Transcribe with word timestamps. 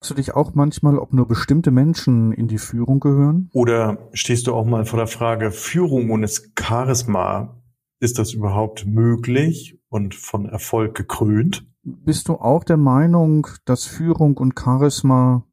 Fragst 0.00 0.10
du 0.10 0.14
dich 0.14 0.36
auch 0.36 0.54
manchmal, 0.54 0.96
ob 0.96 1.12
nur 1.12 1.26
bestimmte 1.26 1.72
Menschen 1.72 2.30
in 2.32 2.46
die 2.46 2.58
Führung 2.58 3.00
gehören? 3.00 3.50
Oder 3.52 4.08
stehst 4.12 4.46
du 4.46 4.54
auch 4.54 4.64
mal 4.64 4.84
vor 4.84 4.96
der 4.96 5.08
Frage, 5.08 5.50
Führung 5.50 6.10
ohne 6.10 6.28
Charisma, 6.56 7.60
ist 7.98 8.20
das 8.20 8.32
überhaupt 8.32 8.86
möglich 8.86 9.80
und 9.88 10.14
von 10.14 10.46
Erfolg 10.46 10.94
gekrönt? 10.94 11.66
Bist 11.82 12.28
du 12.28 12.34
auch 12.34 12.62
der 12.62 12.76
Meinung, 12.76 13.48
dass 13.64 13.86
Führung 13.86 14.36
und 14.36 14.56
Charisma 14.56 15.44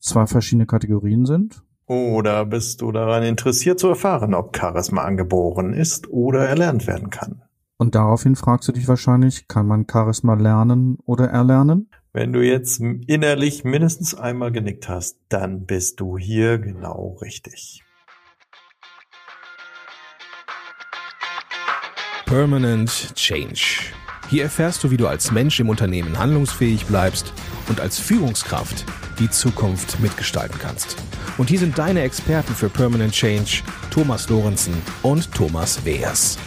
zwei 0.00 0.26
verschiedene 0.26 0.64
Kategorien 0.64 1.26
sind? 1.26 1.62
Oder 1.84 2.46
bist 2.46 2.80
du 2.80 2.90
daran 2.90 3.22
interessiert 3.22 3.78
zu 3.78 3.88
erfahren, 3.88 4.32
ob 4.32 4.56
Charisma 4.56 5.02
angeboren 5.02 5.74
ist 5.74 6.08
oder 6.08 6.48
erlernt 6.48 6.86
werden 6.86 7.10
kann? 7.10 7.42
Und 7.76 7.94
daraufhin 7.94 8.34
fragst 8.34 8.66
du 8.66 8.72
dich 8.72 8.88
wahrscheinlich, 8.88 9.46
kann 9.46 9.66
man 9.66 9.84
Charisma 9.90 10.32
lernen 10.32 10.96
oder 11.04 11.28
erlernen? 11.28 11.90
Wenn 12.16 12.32
du 12.32 12.42
jetzt 12.42 12.80
innerlich 12.80 13.64
mindestens 13.64 14.14
einmal 14.14 14.52
genickt 14.52 14.88
hast, 14.88 15.18
dann 15.30 15.66
bist 15.66 15.98
du 15.98 16.16
hier 16.16 16.58
genau 16.58 17.18
richtig. 17.20 17.82
Permanent 22.24 23.16
Change. 23.16 23.90
Hier 24.30 24.44
erfährst 24.44 24.84
du, 24.84 24.92
wie 24.92 24.96
du 24.96 25.08
als 25.08 25.32
Mensch 25.32 25.58
im 25.58 25.68
Unternehmen 25.68 26.16
handlungsfähig 26.16 26.86
bleibst 26.86 27.32
und 27.68 27.80
als 27.80 27.98
Führungskraft 27.98 28.84
die 29.18 29.28
Zukunft 29.28 29.98
mitgestalten 29.98 30.60
kannst. 30.60 30.96
Und 31.36 31.50
hier 31.50 31.58
sind 31.58 31.76
deine 31.76 32.02
Experten 32.02 32.54
für 32.54 32.68
Permanent 32.68 33.12
Change, 33.12 33.64
Thomas 33.90 34.28
Lorenzen 34.28 34.74
und 35.02 35.32
Thomas 35.32 35.84
Weers. 35.84 36.38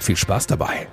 Viel 0.00 0.16
Spaß 0.16 0.48
dabei! 0.48 0.88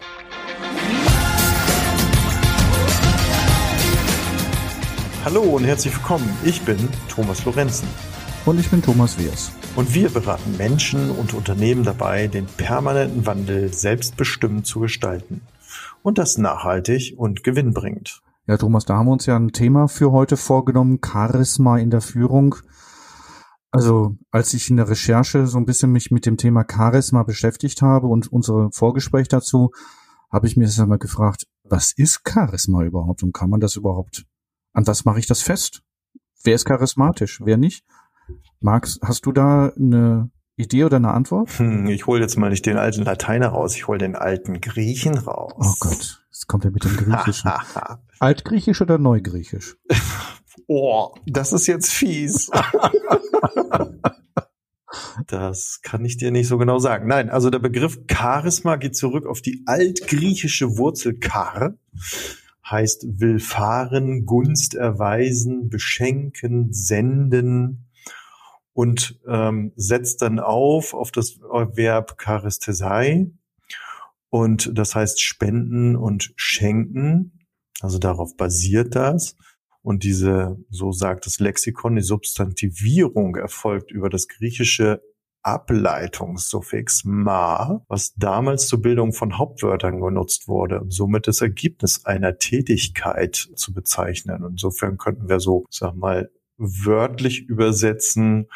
Hallo 5.25 5.41
und 5.41 5.63
herzlich 5.63 5.95
willkommen. 5.95 6.29
Ich 6.43 6.63
bin 6.63 6.77
Thomas 7.07 7.45
Lorenzen. 7.45 7.87
Und 8.45 8.59
ich 8.59 8.69
bin 8.69 8.81
Thomas 8.81 9.17
Wiers. 9.17 9.53
Und 9.77 9.93
wir 9.93 10.09
beraten 10.09 10.57
Menschen 10.57 11.11
und 11.11 11.33
Unternehmen 11.33 11.85
dabei, 11.85 12.27
den 12.27 12.45
permanenten 12.45 13.25
Wandel 13.25 13.73
selbstbestimmt 13.73 14.67
zu 14.67 14.81
gestalten. 14.81 15.39
Und 16.01 16.17
das 16.17 16.37
nachhaltig 16.37 17.13
und 17.15 17.41
gewinnbringend. 17.41 18.21
Ja, 18.47 18.57
Thomas, 18.57 18.83
da 18.83 18.97
haben 18.97 19.05
wir 19.05 19.13
uns 19.13 19.25
ja 19.25 19.37
ein 19.37 19.53
Thema 19.53 19.87
für 19.87 20.11
heute 20.11 20.35
vorgenommen, 20.35 20.99
Charisma 21.01 21.77
in 21.77 21.89
der 21.89 22.01
Führung. 22.01 22.57
Also, 23.71 24.17
als 24.29 24.53
ich 24.53 24.69
in 24.69 24.75
der 24.75 24.89
Recherche 24.89 25.47
so 25.47 25.57
ein 25.57 25.65
bisschen 25.65 25.93
mich 25.93 26.11
mit 26.11 26.25
dem 26.25 26.35
Thema 26.35 26.65
Charisma 26.69 27.23
beschäftigt 27.23 27.81
habe 27.81 28.07
und 28.07 28.29
unsere 28.29 28.71
Vorgespräch 28.73 29.29
dazu, 29.29 29.71
habe 30.29 30.47
ich 30.47 30.57
mir 30.57 30.65
das 30.65 30.81
einmal 30.81 30.97
gefragt, 30.97 31.47
was 31.63 31.93
ist 31.95 32.23
Charisma 32.27 32.83
überhaupt 32.83 33.23
und 33.23 33.33
kann 33.33 33.49
man 33.49 33.61
das 33.61 33.77
überhaupt 33.77 34.25
an 34.73 34.87
was 34.87 35.05
mache 35.05 35.19
ich 35.19 35.27
das 35.27 35.41
fest? 35.41 35.83
Wer 36.43 36.55
ist 36.55 36.65
charismatisch, 36.65 37.39
wer 37.43 37.57
nicht? 37.57 37.85
Max, 38.59 38.99
hast 39.01 39.25
du 39.25 39.31
da 39.31 39.71
eine 39.77 40.29
Idee 40.55 40.83
oder 40.83 40.97
eine 40.97 41.11
Antwort? 41.11 41.49
Hm, 41.59 41.87
ich 41.87 42.05
hole 42.05 42.21
jetzt 42.21 42.37
mal 42.37 42.49
nicht 42.49 42.65
den 42.65 42.77
alten 42.77 43.03
Lateiner 43.03 43.49
raus, 43.49 43.75
ich 43.75 43.87
hole 43.87 43.99
den 43.99 44.15
alten 44.15 44.61
Griechen 44.61 45.17
raus. 45.17 45.53
Oh 45.57 45.73
Gott, 45.79 46.25
jetzt 46.29 46.47
kommt 46.47 46.65
er 46.65 46.71
mit 46.71 46.83
dem 46.83 46.97
Griechischen. 46.97 47.51
Altgriechisch 48.19 48.81
oder 48.81 48.97
Neugriechisch? 48.97 49.77
oh, 50.67 51.13
das 51.25 51.53
ist 51.53 51.67
jetzt 51.67 51.91
fies. 51.91 52.49
Das 55.27 55.79
kann 55.81 56.05
ich 56.05 56.17
dir 56.17 56.29
nicht 56.29 56.47
so 56.47 56.57
genau 56.57 56.77
sagen. 56.77 57.07
Nein, 57.07 57.29
also 57.29 57.49
der 57.49 57.59
Begriff 57.59 57.99
Charisma 58.11 58.75
geht 58.75 58.95
zurück 58.95 59.25
auf 59.25 59.41
die 59.41 59.63
altgriechische 59.65 60.77
Wurzel 60.77 61.17
Char 61.19 61.73
heißt 62.69 63.19
willfahren, 63.19 64.25
Gunst 64.25 64.75
erweisen, 64.75 65.69
beschenken, 65.69 66.71
senden 66.71 67.89
und 68.73 69.19
ähm, 69.27 69.73
setzt 69.75 70.21
dann 70.21 70.39
auf 70.39 70.93
auf 70.93 71.11
das 71.11 71.39
Verb 71.39 72.15
Charistesei 72.21 73.27
und 74.29 74.77
das 74.77 74.95
heißt 74.95 75.21
spenden 75.21 75.95
und 75.95 76.33
schenken. 76.35 77.45
Also 77.81 77.99
darauf 77.99 78.35
basiert 78.35 78.95
das. 78.95 79.35
Und 79.83 80.03
diese, 80.03 80.57
so 80.69 80.93
sagt 80.93 81.25
das 81.25 81.39
Lexikon, 81.39 81.97
die 81.97 82.01
Substantivierung 82.01 83.35
erfolgt 83.35 83.91
über 83.91 84.09
das 84.09 84.29
griechische 84.29 85.01
Ableitungssuffix 85.43 87.03
ma, 87.05 87.83
was 87.87 88.13
damals 88.15 88.67
zur 88.67 88.81
Bildung 88.81 89.13
von 89.13 89.37
Hauptwörtern 89.37 89.99
genutzt 89.99 90.47
wurde 90.47 90.81
und 90.81 90.93
somit 90.93 91.27
das 91.27 91.41
Ergebnis 91.41 92.05
einer 92.05 92.37
Tätigkeit 92.37 93.35
zu 93.35 93.73
bezeichnen. 93.73 94.43
Insofern 94.49 94.97
könnten 94.97 95.29
wir 95.29 95.39
so, 95.39 95.65
sag 95.69 95.95
mal, 95.95 96.31
wörtlich 96.57 97.41
übersetzen, 97.41 98.47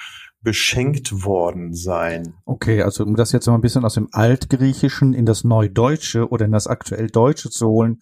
beschenkt 0.41 1.25
worden 1.25 1.73
sein. 1.73 2.35
Okay, 2.45 2.81
also 2.81 3.03
um 3.03 3.15
das 3.15 3.31
jetzt 3.31 3.47
mal 3.47 3.55
ein 3.55 3.61
bisschen 3.61 3.83
aus 3.83 3.95
dem 3.95 4.07
Altgriechischen 4.11 5.13
in 5.13 5.25
das 5.25 5.43
Neudeutsche 5.43 6.29
oder 6.29 6.45
in 6.45 6.51
das 6.51 6.67
aktuell 6.67 7.07
Deutsche 7.07 7.49
zu 7.49 7.67
holen. 7.67 7.99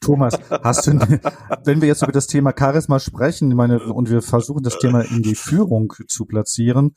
Thomas, 0.00 0.38
hast 0.50 0.86
du, 0.86 0.92
wenn 1.64 1.80
wir 1.80 1.88
jetzt 1.88 2.02
über 2.02 2.12
das 2.12 2.26
Thema 2.26 2.54
Charisma 2.58 2.98
sprechen, 2.98 3.54
meine, 3.54 3.80
und 3.80 4.10
wir 4.10 4.22
versuchen 4.22 4.62
das 4.62 4.78
Thema 4.78 5.02
in 5.02 5.22
die 5.22 5.34
Führung 5.34 5.92
zu 6.08 6.24
platzieren, 6.24 6.94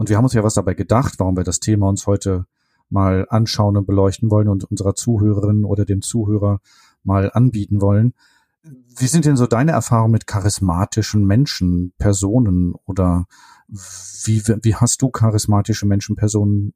und 0.00 0.08
wir 0.08 0.16
haben 0.16 0.24
uns 0.24 0.32
ja 0.32 0.42
was 0.42 0.54
dabei 0.54 0.72
gedacht, 0.72 1.16
warum 1.18 1.36
wir 1.36 1.44
das 1.44 1.60
Thema 1.60 1.86
uns 1.86 2.06
heute 2.06 2.46
mal 2.88 3.26
anschauen 3.28 3.76
und 3.76 3.86
beleuchten 3.86 4.30
wollen 4.30 4.48
und 4.48 4.64
unserer 4.64 4.94
Zuhörerin 4.94 5.62
oder 5.62 5.84
dem 5.84 6.00
Zuhörer 6.00 6.60
mal 7.04 7.30
anbieten 7.34 7.82
wollen. 7.82 8.14
Wie 8.62 9.06
sind 9.06 9.26
denn 9.26 9.36
so 9.36 9.46
deine 9.46 9.72
Erfahrungen 9.72 10.12
mit 10.12 10.26
charismatischen 10.26 11.26
Menschen, 11.26 11.92
Personen 11.98 12.72
oder 12.86 13.26
wie, 13.68 14.42
wie 14.62 14.74
hast 14.74 15.02
du 15.02 15.10
charismatische 15.10 15.84
Menschen, 15.84 16.16
Personen 16.16 16.72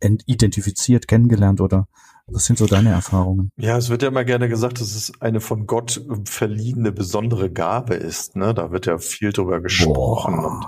identifiziert, 0.00 1.08
kennengelernt 1.08 1.60
oder 1.60 1.88
was 2.28 2.44
sind 2.46 2.58
so 2.58 2.66
deine 2.66 2.90
Erfahrungen? 2.90 3.50
Ja, 3.56 3.76
es 3.76 3.88
wird 3.88 4.02
ja 4.02 4.08
immer 4.08 4.24
gerne 4.24 4.48
gesagt, 4.48 4.80
dass 4.80 4.94
es 4.94 5.12
eine 5.20 5.40
von 5.40 5.66
Gott 5.66 6.04
verliehene 6.24 6.92
besondere 6.92 7.50
Gabe 7.50 7.94
ist. 7.94 8.36
Ne? 8.36 8.52
Da 8.54 8.72
wird 8.72 8.86
ja 8.86 8.98
viel 8.98 9.32
drüber 9.32 9.60
gesprochen 9.60 10.36
Boah. 10.36 10.60
und 10.60 10.66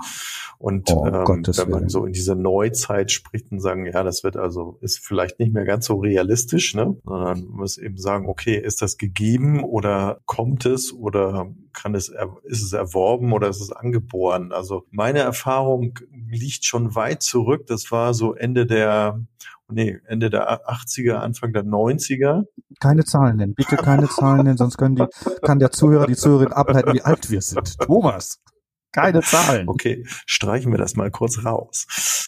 und 0.61 0.91
Oh, 0.91 1.07
ähm, 1.07 1.23
Gottes 1.23 1.57
wenn 1.57 1.69
man 1.69 1.79
Willen. 1.79 1.89
so 1.89 2.05
in 2.05 2.11
diese 2.11 2.35
Neuzeit 2.35 3.11
spricht 3.11 3.49
und 3.49 3.61
sagen, 3.61 3.85
ja, 3.85 4.03
das 4.03 4.25
wird 4.25 4.35
also, 4.35 4.77
ist 4.81 4.99
vielleicht 4.99 5.39
nicht 5.39 5.53
mehr 5.53 5.63
ganz 5.63 5.85
so 5.85 5.95
realistisch, 5.95 6.75
ne? 6.75 6.97
Sondern 7.05 7.45
man 7.45 7.57
muss 7.59 7.77
eben 7.77 7.97
sagen, 7.97 8.27
okay, 8.27 8.57
ist 8.57 8.81
das 8.81 8.97
gegeben 8.97 9.63
oder 9.63 10.19
kommt 10.25 10.65
es 10.65 10.91
oder 10.91 11.49
kann 11.71 11.95
es, 11.95 12.09
ist 12.43 12.61
es 12.61 12.73
erworben 12.73 13.31
oder 13.31 13.47
ist 13.47 13.61
es 13.61 13.71
angeboren? 13.71 14.51
Also 14.51 14.83
meine 14.91 15.19
Erfahrung 15.19 15.97
liegt 16.29 16.65
schon 16.65 16.93
weit 16.93 17.23
zurück. 17.23 17.65
Das 17.67 17.89
war 17.89 18.13
so 18.13 18.33
Ende 18.33 18.65
der, 18.65 19.21
nee, 19.71 19.99
Ende 20.05 20.29
der 20.29 20.67
80er, 20.67 21.15
Anfang 21.15 21.53
der 21.53 21.63
90er. 21.63 22.43
Keine 22.79 23.05
Zahlen 23.05 23.37
nennen, 23.37 23.53
bitte 23.55 23.75
keine 23.75 24.07
Zahlen 24.07 24.45
nennen, 24.45 24.57
sonst 24.57 24.77
können 24.77 24.95
die, 24.95 25.05
kann 25.41 25.59
der 25.59 25.71
Zuhörer, 25.71 26.07
die 26.07 26.15
Zuhörerin 26.15 26.53
ableiten, 26.53 26.93
wie 26.93 27.01
alt 27.01 27.29
wir 27.29 27.41
sind. 27.41 27.79
Thomas, 27.79 28.41
keine 28.91 29.21
Zahlen. 29.23 29.67
Okay, 29.67 30.05
streichen 30.25 30.71
wir 30.71 30.77
das 30.77 30.95
mal 30.95 31.11
kurz 31.11 31.43
raus. 31.45 32.25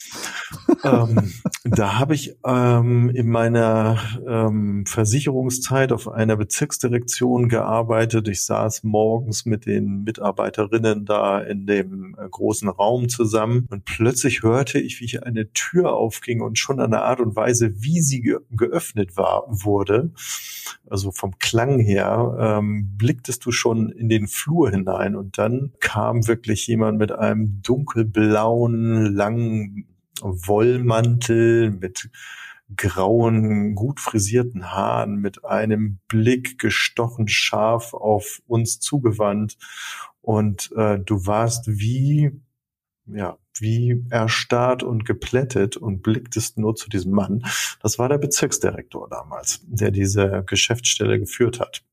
ähm, 0.83 1.31
da 1.63 1.99
habe 1.99 2.13
ich 2.13 2.35
ähm, 2.45 3.09
in 3.09 3.29
meiner 3.29 3.99
ähm, 4.27 4.85
Versicherungszeit 4.85 5.91
auf 5.91 6.07
einer 6.09 6.35
Bezirksdirektion 6.35 7.47
gearbeitet. 7.49 8.27
Ich 8.27 8.43
saß 8.43 8.83
morgens 8.83 9.45
mit 9.45 9.65
den 9.65 10.03
Mitarbeiterinnen 10.03 11.05
da 11.05 11.39
in 11.39 11.65
dem 11.65 12.15
äh, 12.19 12.27
großen 12.27 12.69
Raum 12.69 13.09
zusammen 13.09 13.67
und 13.69 13.85
plötzlich 13.85 14.43
hörte 14.43 14.79
ich, 14.79 14.99
wie 14.99 15.07
hier 15.07 15.25
eine 15.25 15.51
Tür 15.53 15.93
aufging 15.93 16.41
und 16.41 16.57
schon 16.59 16.79
an 16.79 16.91
der 16.91 17.03
Art 17.03 17.21
und 17.21 17.35
Weise, 17.35 17.81
wie 17.81 18.01
sie 18.01 18.21
ge 18.21 18.39
geöffnet 18.51 19.17
war, 19.17 19.45
wurde, 19.47 20.11
also 20.89 21.11
vom 21.11 21.37
Klang 21.39 21.79
her, 21.79 22.35
ähm, 22.39 22.97
blicktest 22.97 23.45
du 23.45 23.51
schon 23.51 23.89
in 23.89 24.09
den 24.09 24.27
Flur 24.27 24.71
hinein 24.71 25.15
und 25.15 25.37
dann 25.37 25.71
kam 25.79 26.27
wirklich 26.27 26.50
jemand 26.53 26.97
mit 26.97 27.11
einem 27.11 27.61
dunkelblauen, 27.61 29.13
langen 29.13 29.87
Wollmantel, 30.21 31.71
mit 31.71 32.09
grauen, 32.75 33.75
gut 33.75 33.99
frisierten 33.99 34.71
Haaren, 34.71 35.17
mit 35.17 35.45
einem 35.45 35.99
Blick 36.07 36.57
gestochen 36.57 37.27
scharf 37.27 37.93
auf 37.93 38.41
uns 38.47 38.79
zugewandt 38.79 39.57
und 40.21 40.71
äh, 40.77 40.99
du 40.99 41.25
warst 41.25 41.67
wie 41.67 42.31
ja, 43.07 43.37
wie 43.57 44.05
erstarrt 44.09 44.83
und 44.83 45.05
geplättet 45.05 45.77
und 45.77 46.01
blicktest 46.01 46.57
nur 46.57 46.75
zu 46.75 46.89
diesem 46.89 47.11
Mann. 47.11 47.43
Das 47.81 47.99
war 47.99 48.09
der 48.09 48.17
Bezirksdirektor 48.17 49.09
damals, 49.09 49.59
der 49.67 49.91
diese 49.91 50.43
Geschäftsstelle 50.45 51.19
geführt 51.19 51.59
hat. 51.59 51.83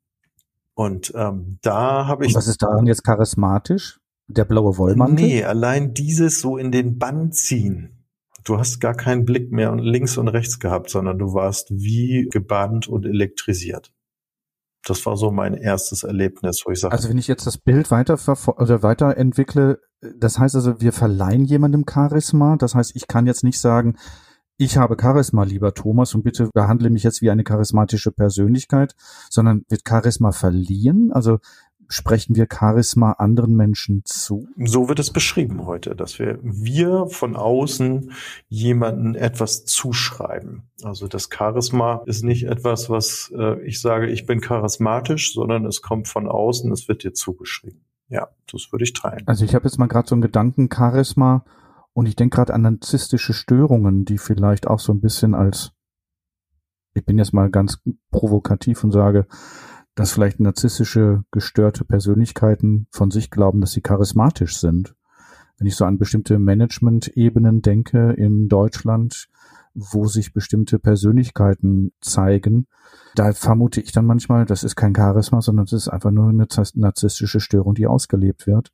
Und 0.75 1.13
ähm, 1.17 1.59
da 1.63 2.07
habe 2.07 2.25
ich 2.25 2.35
Und 2.35 2.39
was 2.39 2.47
ist 2.47 2.63
daran 2.63 2.87
jetzt 2.87 3.03
charismatisch? 3.03 3.98
Der 4.29 4.45
blaue 4.45 4.77
Wollmantel? 4.77 5.27
Nee, 5.27 5.45
allein 5.45 5.95
dieses 5.95 6.41
so 6.41 6.59
in 6.59 6.71
den 6.71 6.99
Bann 6.99 7.33
ziehen. 7.33 8.05
Du 8.45 8.59
hast 8.59 8.81
gar 8.81 8.95
keinen 8.95 9.25
Blick 9.25 9.51
mehr 9.53 9.75
links 9.77 10.17
und 10.17 10.29
rechts 10.29 10.59
gehabt, 10.59 10.91
sondern 10.91 11.19
du 11.19 11.35
warst 11.35 11.71
wie 11.71 12.29
gebannt 12.31 12.89
und 12.89 13.05
elektrisiert. 13.05 13.93
Das 14.85 15.05
war 15.07 15.17
so 15.17 15.31
mein 15.31 15.55
erstes 15.55 16.03
Erlebnis, 16.03 16.63
wo 16.65 16.71
ich 16.71 16.81
sage. 16.81 16.93
Also 16.93 17.09
wenn 17.09 17.19
ich 17.19 17.27
jetzt 17.27 17.47
das 17.47 17.59
Bild 17.59 17.91
weiter 17.91 18.19
oder 18.57 18.83
weiterentwickle, 18.83 19.81
das 20.17 20.39
heißt 20.39 20.55
also, 20.55 20.81
wir 20.81 20.93
verleihen 20.93 21.45
jemandem 21.45 21.85
Charisma. 21.89 22.57
Das 22.57 22.75
heißt, 22.75 22.93
ich 22.95 23.09
kann 23.09 23.27
jetzt 23.27 23.45
nicht 23.45 23.59
sagen, 23.59 23.97
ich 24.57 24.77
habe 24.77 24.97
Charisma, 25.01 25.45
lieber 25.45 25.73
Thomas, 25.73 26.15
und 26.15 26.23
bitte 26.23 26.51
behandle 26.53 26.91
mich 26.91 27.05
jetzt 27.05 27.23
wie 27.23 27.31
eine 27.31 27.45
charismatische 27.45 28.11
Persönlichkeit, 28.11 28.95
sondern 29.31 29.65
wird 29.69 29.83
Charisma 29.87 30.33
verliehen? 30.33 31.13
Also 31.13 31.39
sprechen 31.89 32.37
wir 32.37 32.47
Charisma 32.51 33.13
anderen 33.13 33.57
Menschen 33.57 34.03
zu? 34.05 34.47
So 34.63 34.89
wird 34.89 34.99
es 34.99 35.11
beschrieben 35.11 35.67
heute, 35.67 35.97
dass 35.97 36.19
wir, 36.19 36.39
wir 36.43 37.07
von 37.07 37.35
außen 37.35 38.13
jemanden 38.49 39.15
etwas 39.15 39.65
zuschreiben. 39.65 40.65
Also 40.83 41.09
das 41.09 41.31
Charisma 41.33 42.03
ist 42.07 42.23
nicht 42.23 42.45
etwas, 42.45 42.91
was 42.91 43.33
äh, 43.37 43.61
ich 43.63 43.81
sage, 43.81 44.07
ich 44.09 44.27
bin 44.27 44.41
charismatisch, 44.41 45.33
sondern 45.33 45.65
es 45.65 45.83
kommt 45.83 46.09
von 46.09 46.29
außen, 46.29 46.71
es 46.73 46.89
wird 46.89 47.03
dir 47.03 47.15
zugeschrieben. 47.15 47.81
Ja, 48.09 48.29
das 48.51 48.71
würde 48.71 48.85
ich 48.85 48.93
teilen. 48.93 49.27
Also 49.27 49.45
ich 49.45 49.55
habe 49.55 49.65
jetzt 49.65 49.79
mal 49.79 49.87
gerade 49.87 50.09
so 50.09 50.15
einen 50.15 50.23
Gedanken, 50.23 50.69
Charisma, 50.73 51.45
und 51.93 52.07
ich 52.07 52.17
denke 52.17 52.37
gerade 52.37 52.55
an 52.55 52.63
narzisstische 52.63 53.33
Störungen, 53.33 54.05
die 54.05 54.19
vielleicht 54.19 54.69
auch 54.69 54.79
so 54.79 54.93
ein 54.93 55.01
bisschen 55.01 55.35
als, 55.35 55.73
ich 56.95 57.05
bin 57.05 57.19
jetzt 57.19 57.33
mal 57.33 57.51
ganz 57.51 57.83
provokativ 58.11 58.85
und 58.85 58.93
sage, 58.93 59.27
dass 59.99 60.13
vielleicht 60.13 60.39
narzisstische 60.39 61.25
gestörte 61.33 61.85
Persönlichkeiten 61.85 62.87
von 62.93 63.11
sich 63.11 63.33
glauben, 63.33 63.61
dass 63.61 63.73
sie 63.73 63.81
charismatisch 63.81 64.57
sind. 64.61 64.95
Wenn 65.59 65.67
ich 65.67 65.75
so 65.75 65.85
an 65.87 65.99
bestimmte 65.99 66.39
Management-Ebenen 66.39 67.63
denke 67.63 68.13
in 68.13 68.49
Deutschland, 68.49 69.29
wo 69.75 70.07
sich 70.07 70.33
bestimmte 70.33 70.79
Persönlichkeiten 70.79 71.91
zeigen, 72.01 72.69
da 73.17 73.33
vermute 73.33 73.81
ich 73.81 73.91
dann 73.91 74.07
manchmal, 74.07 74.45
das 74.45 74.63
ist 74.63 74.77
kein 74.77 74.95
Charisma, 74.95 75.41
sondern 75.41 75.67
das 75.67 75.73
ist 75.73 75.89
einfach 75.89 76.13
nur 76.13 76.29
eine 76.29 76.47
narzisstische 76.75 77.41
Störung, 77.41 77.75
die 77.75 77.89
ausgelebt 77.89 78.47
wird. 78.47 78.71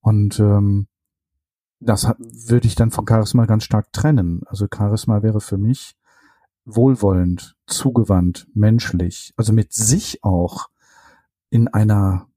Und 0.00 0.38
ähm, 0.38 0.86
das 1.80 2.08
würde 2.18 2.68
ich 2.68 2.76
dann 2.76 2.92
von 2.92 3.04
Charisma 3.04 3.46
ganz 3.46 3.64
stark 3.64 3.92
trennen. 3.92 4.42
Also 4.46 4.68
Charisma 4.72 5.24
wäre 5.24 5.40
für 5.40 5.58
mich 5.58 5.96
wohlwollend, 6.66 7.56
zugewandt, 7.66 8.46
menschlich, 8.54 9.32
also 9.36 9.52
mit 9.52 9.72
sich 9.72 10.22
auch 10.22 10.68
in 11.50 11.68
einer 11.68 12.28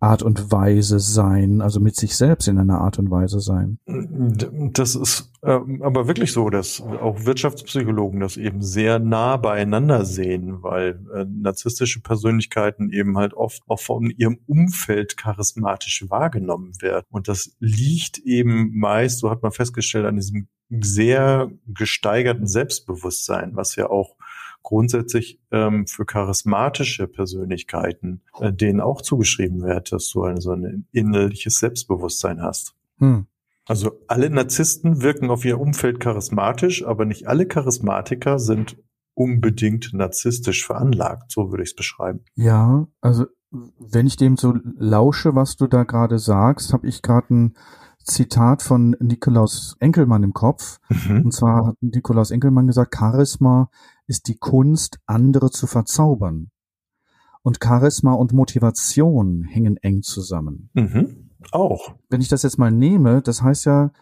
Art 0.00 0.22
und 0.22 0.50
Weise 0.50 0.98
sein, 0.98 1.60
also 1.60 1.78
mit 1.78 1.94
sich 1.94 2.16
selbst 2.16 2.48
in 2.48 2.58
einer 2.58 2.80
Art 2.80 2.98
und 2.98 3.10
Weise 3.10 3.40
sein. 3.40 3.78
Das 3.84 4.94
ist 4.94 5.30
äh, 5.42 5.58
aber 5.82 6.08
wirklich 6.08 6.32
so, 6.32 6.48
dass 6.48 6.80
auch 6.80 7.26
Wirtschaftspsychologen 7.26 8.20
das 8.20 8.38
eben 8.38 8.62
sehr 8.62 8.98
nah 8.98 9.36
beieinander 9.36 10.06
sehen, 10.06 10.62
weil 10.62 11.04
äh, 11.14 11.26
narzisstische 11.28 12.00
Persönlichkeiten 12.00 12.90
eben 12.90 13.18
halt 13.18 13.34
oft 13.34 13.62
auch 13.66 13.80
von 13.80 14.10
ihrem 14.10 14.38
Umfeld 14.46 15.18
charismatisch 15.18 16.06
wahrgenommen 16.08 16.72
werden. 16.80 17.06
Und 17.10 17.28
das 17.28 17.54
liegt 17.58 18.18
eben 18.18 18.78
meist, 18.78 19.18
so 19.18 19.30
hat 19.30 19.42
man 19.42 19.52
festgestellt, 19.52 20.06
an 20.06 20.16
diesem 20.16 20.48
sehr 20.70 21.50
gesteigerten 21.66 22.46
Selbstbewusstsein, 22.46 23.56
was 23.56 23.76
ja 23.76 23.90
auch 23.90 24.16
grundsätzlich 24.62 25.40
ähm, 25.50 25.86
für 25.86 26.04
charismatische 26.04 27.08
Persönlichkeiten 27.08 28.22
äh, 28.38 28.52
denen 28.52 28.80
auch 28.80 29.02
zugeschrieben 29.02 29.62
wird, 29.62 29.92
dass 29.92 30.08
du 30.10 30.22
ein, 30.24 30.40
so 30.40 30.52
ein 30.52 30.86
innerliches 30.92 31.58
Selbstbewusstsein 31.58 32.42
hast. 32.42 32.74
Hm. 32.98 33.26
Also 33.66 33.92
alle 34.08 34.30
Narzissten 34.30 35.02
wirken 35.02 35.30
auf 35.30 35.44
ihr 35.44 35.60
Umfeld 35.60 36.00
charismatisch, 36.00 36.84
aber 36.84 37.04
nicht 37.04 37.28
alle 37.28 37.46
Charismatiker 37.46 38.38
sind 38.38 38.76
unbedingt 39.14 39.92
narzisstisch 39.92 40.66
veranlagt, 40.66 41.30
so 41.30 41.50
würde 41.50 41.62
ich 41.62 41.70
es 41.70 41.76
beschreiben. 41.76 42.24
Ja, 42.34 42.86
also 43.00 43.26
wenn 43.78 44.06
ich 44.06 44.16
dem 44.16 44.36
so 44.36 44.54
lausche, 44.78 45.34
was 45.34 45.56
du 45.56 45.66
da 45.66 45.84
gerade 45.84 46.18
sagst, 46.18 46.72
habe 46.72 46.86
ich 46.86 47.02
gerade 47.02 47.34
ein 47.34 47.54
Zitat 48.04 48.62
von 48.62 48.96
Nikolaus 49.00 49.76
Enkelmann 49.78 50.22
im 50.22 50.32
Kopf. 50.32 50.78
Mhm. 50.88 51.24
Und 51.24 51.32
zwar 51.32 51.66
hat 51.66 51.76
Nikolaus 51.80 52.30
Enkelmann 52.30 52.66
gesagt, 52.66 52.94
Charisma 52.96 53.70
ist 54.06 54.28
die 54.28 54.36
Kunst, 54.36 54.98
andere 55.06 55.50
zu 55.50 55.66
verzaubern. 55.66 56.50
Und 57.42 57.58
Charisma 57.62 58.12
und 58.12 58.32
Motivation 58.32 59.44
hängen 59.44 59.76
eng 59.78 60.02
zusammen. 60.02 60.70
Mhm. 60.74 61.30
Auch. 61.52 61.94
Wenn 62.08 62.20
ich 62.20 62.28
das 62.28 62.42
jetzt 62.42 62.58
mal 62.58 62.70
nehme, 62.70 63.22
das 63.22 63.42
heißt 63.42 63.64
ja, 63.64 63.92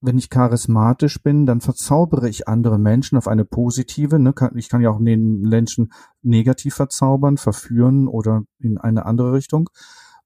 wenn 0.00 0.18
ich 0.18 0.30
charismatisch 0.30 1.22
bin, 1.22 1.46
dann 1.46 1.60
verzaubere 1.60 2.28
ich 2.28 2.48
andere 2.48 2.78
Menschen 2.78 3.18
auf 3.18 3.28
eine 3.28 3.44
positive, 3.44 4.18
ne, 4.18 4.34
ich 4.54 4.68
kann 4.68 4.82
ja 4.82 4.90
auch 4.90 5.02
den 5.02 5.40
Menschen 5.40 5.92
negativ 6.22 6.74
verzaubern, 6.74 7.38
verführen 7.38 8.06
oder 8.06 8.44
in 8.58 8.78
eine 8.78 9.06
andere 9.06 9.32
Richtung. 9.32 9.70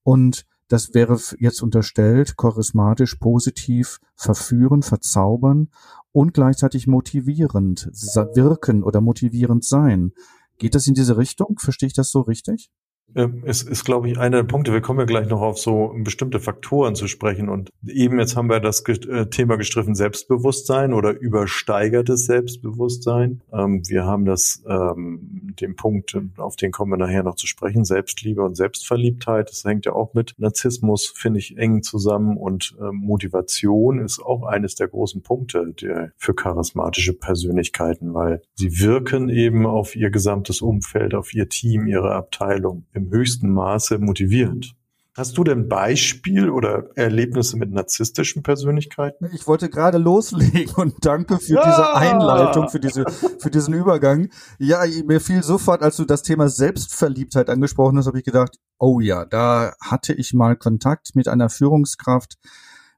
Und 0.03 0.47
das 0.70 0.94
wäre 0.94 1.19
jetzt 1.38 1.62
unterstellt, 1.62 2.37
charismatisch, 2.37 3.17
positiv, 3.17 3.99
verführen, 4.14 4.82
verzaubern 4.82 5.69
und 6.12 6.32
gleichzeitig 6.32 6.87
motivierend 6.87 7.90
wirken 8.34 8.84
oder 8.84 9.00
motivierend 9.00 9.64
sein. 9.64 10.12
Geht 10.58 10.76
das 10.76 10.87
in 10.87 10.94
diese 10.94 11.17
Richtung? 11.17 11.58
Verstehe 11.58 11.88
ich 11.88 11.93
das 11.93 12.11
so 12.11 12.20
richtig? 12.20 12.70
Ähm, 13.15 13.43
es 13.45 13.62
ist, 13.62 13.85
glaube 13.85 14.09
ich, 14.09 14.19
einer 14.19 14.39
der 14.39 14.45
Punkte. 14.45 14.73
Wir 14.73 14.81
kommen 14.81 15.01
ja 15.01 15.05
gleich 15.05 15.29
noch 15.29 15.41
auf 15.41 15.59
so 15.59 15.95
bestimmte 15.99 16.41
Faktoren 16.41 16.95
zu 16.95 17.09
sprechen. 17.09 17.49
Und 17.49 17.71
eben 17.87 18.19
jetzt 18.19 18.37
haben 18.37 18.49
wir 18.49 18.61
das 18.61 18.83
äh, 18.87 19.27
Thema 19.27 19.57
gestriffen 19.57 19.95
Selbstbewusstsein 19.95 20.93
oder 20.93 21.19
übersteigertes 21.19 22.27
Selbstbewusstsein. 22.27 23.43
Ähm, 23.53 23.83
wir 23.89 24.05
haben 24.05 24.25
das, 24.25 24.62
ähm, 24.69 25.55
den 25.61 25.77
Punkt, 25.77 26.17
auf 26.37 26.57
den 26.57 26.73
kommen 26.73 26.93
wir 26.93 26.99
nachher 26.99 27.23
noch 27.23 27.37
zu 27.37 27.47
sprechen, 27.47 27.85
Selbstliebe 27.85 28.43
und 28.43 28.57
Selbstverliebtheit. 28.57 29.51
Das 29.51 29.65
hängt 29.65 29.87
ja 29.87 29.93
auch 29.93 30.15
mit 30.15 30.35
Narzissmus, 30.39 31.13
finde 31.15 31.41
ich, 31.41 31.56
eng 31.59 31.83
zusammen. 31.83 32.37
Und 32.37 32.77
Motivation 32.93 33.99
ist 34.01 34.21
auch 34.21 34.45
eines 34.45 34.75
der 34.75 34.89
großen 34.89 35.23
Punkte 35.23 35.75
für 36.17 36.35
charismatische 36.35 37.15
Persönlichkeiten, 37.15 38.15
weil 38.15 38.43
sie 38.55 38.81
wirken 38.81 39.29
eben 39.29 39.67
auf 39.67 39.97
ihr 39.97 40.11
gesamtes 40.11 40.63
Umfeld, 40.63 41.15
auf 41.15 41.35
ihr 41.35 41.49
Team, 41.49 41.87
ihre 41.87 42.15
Abteilung 42.15 42.85
im 43.00 43.11
höchsten 43.11 43.50
Maße 43.52 43.99
motivierend. 43.99 44.75
Hast 45.17 45.37
du 45.37 45.44
denn 45.44 45.69
Beispiel 45.69 46.50
oder 46.50 46.97
Erlebnisse 46.97 47.56
mit 47.56 47.73
narzisstischen 47.73 48.44
Persönlichkeiten? 48.44 49.29
Ich 49.35 49.47
wollte 49.49 49.69
gerade 49.69 49.99
loslegen 49.99 50.73
und 50.76 51.05
danke 51.05 51.38
für 51.38 51.55
ja! 51.55 51.64
diese 51.64 51.94
Einleitung, 51.94 52.69
für 52.69 52.79
diese, 52.79 53.05
für 53.38 53.50
diesen 53.50 53.75
Übergang. 53.75 54.29
Ja, 54.58 54.82
mir 55.06 55.20
fiel 55.20 55.43
sofort, 55.43 55.82
als 55.82 55.97
du 55.97 56.05
das 56.05 56.23
Thema 56.23 56.49
Selbstverliebtheit 56.49 57.50
angesprochen 57.50 57.99
hast, 57.99 58.06
habe 58.06 58.19
ich 58.19 58.25
gedacht, 58.25 58.58
oh 58.79 59.00
ja, 59.00 59.25
da 59.25 59.75
hatte 59.81 60.14
ich 60.14 60.32
mal 60.32 60.56
Kontakt 60.56 61.17
mit 61.17 61.26
einer 61.26 61.50
Führungskraft, 61.50 62.38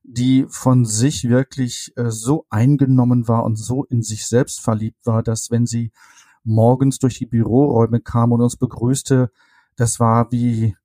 die 0.04 0.44
von 0.48 0.84
sich 0.84 1.28
wirklich 1.28 1.92
äh, 1.96 2.10
so 2.10 2.44
eingenommen 2.50 3.26
war 3.26 3.42
und 3.44 3.56
so 3.56 3.84
in 3.84 4.02
sich 4.02 4.26
selbst 4.26 4.60
verliebt 4.60 5.06
war, 5.06 5.22
dass 5.22 5.50
wenn 5.50 5.64
sie 5.64 5.92
morgens 6.44 6.98
durch 6.98 7.18
die 7.18 7.26
Büroräume 7.26 8.00
kam 8.00 8.32
und 8.32 8.42
uns 8.42 8.56
begrüßte, 8.56 9.30
das 9.76 10.00
war 10.00 10.30
wie 10.32 10.76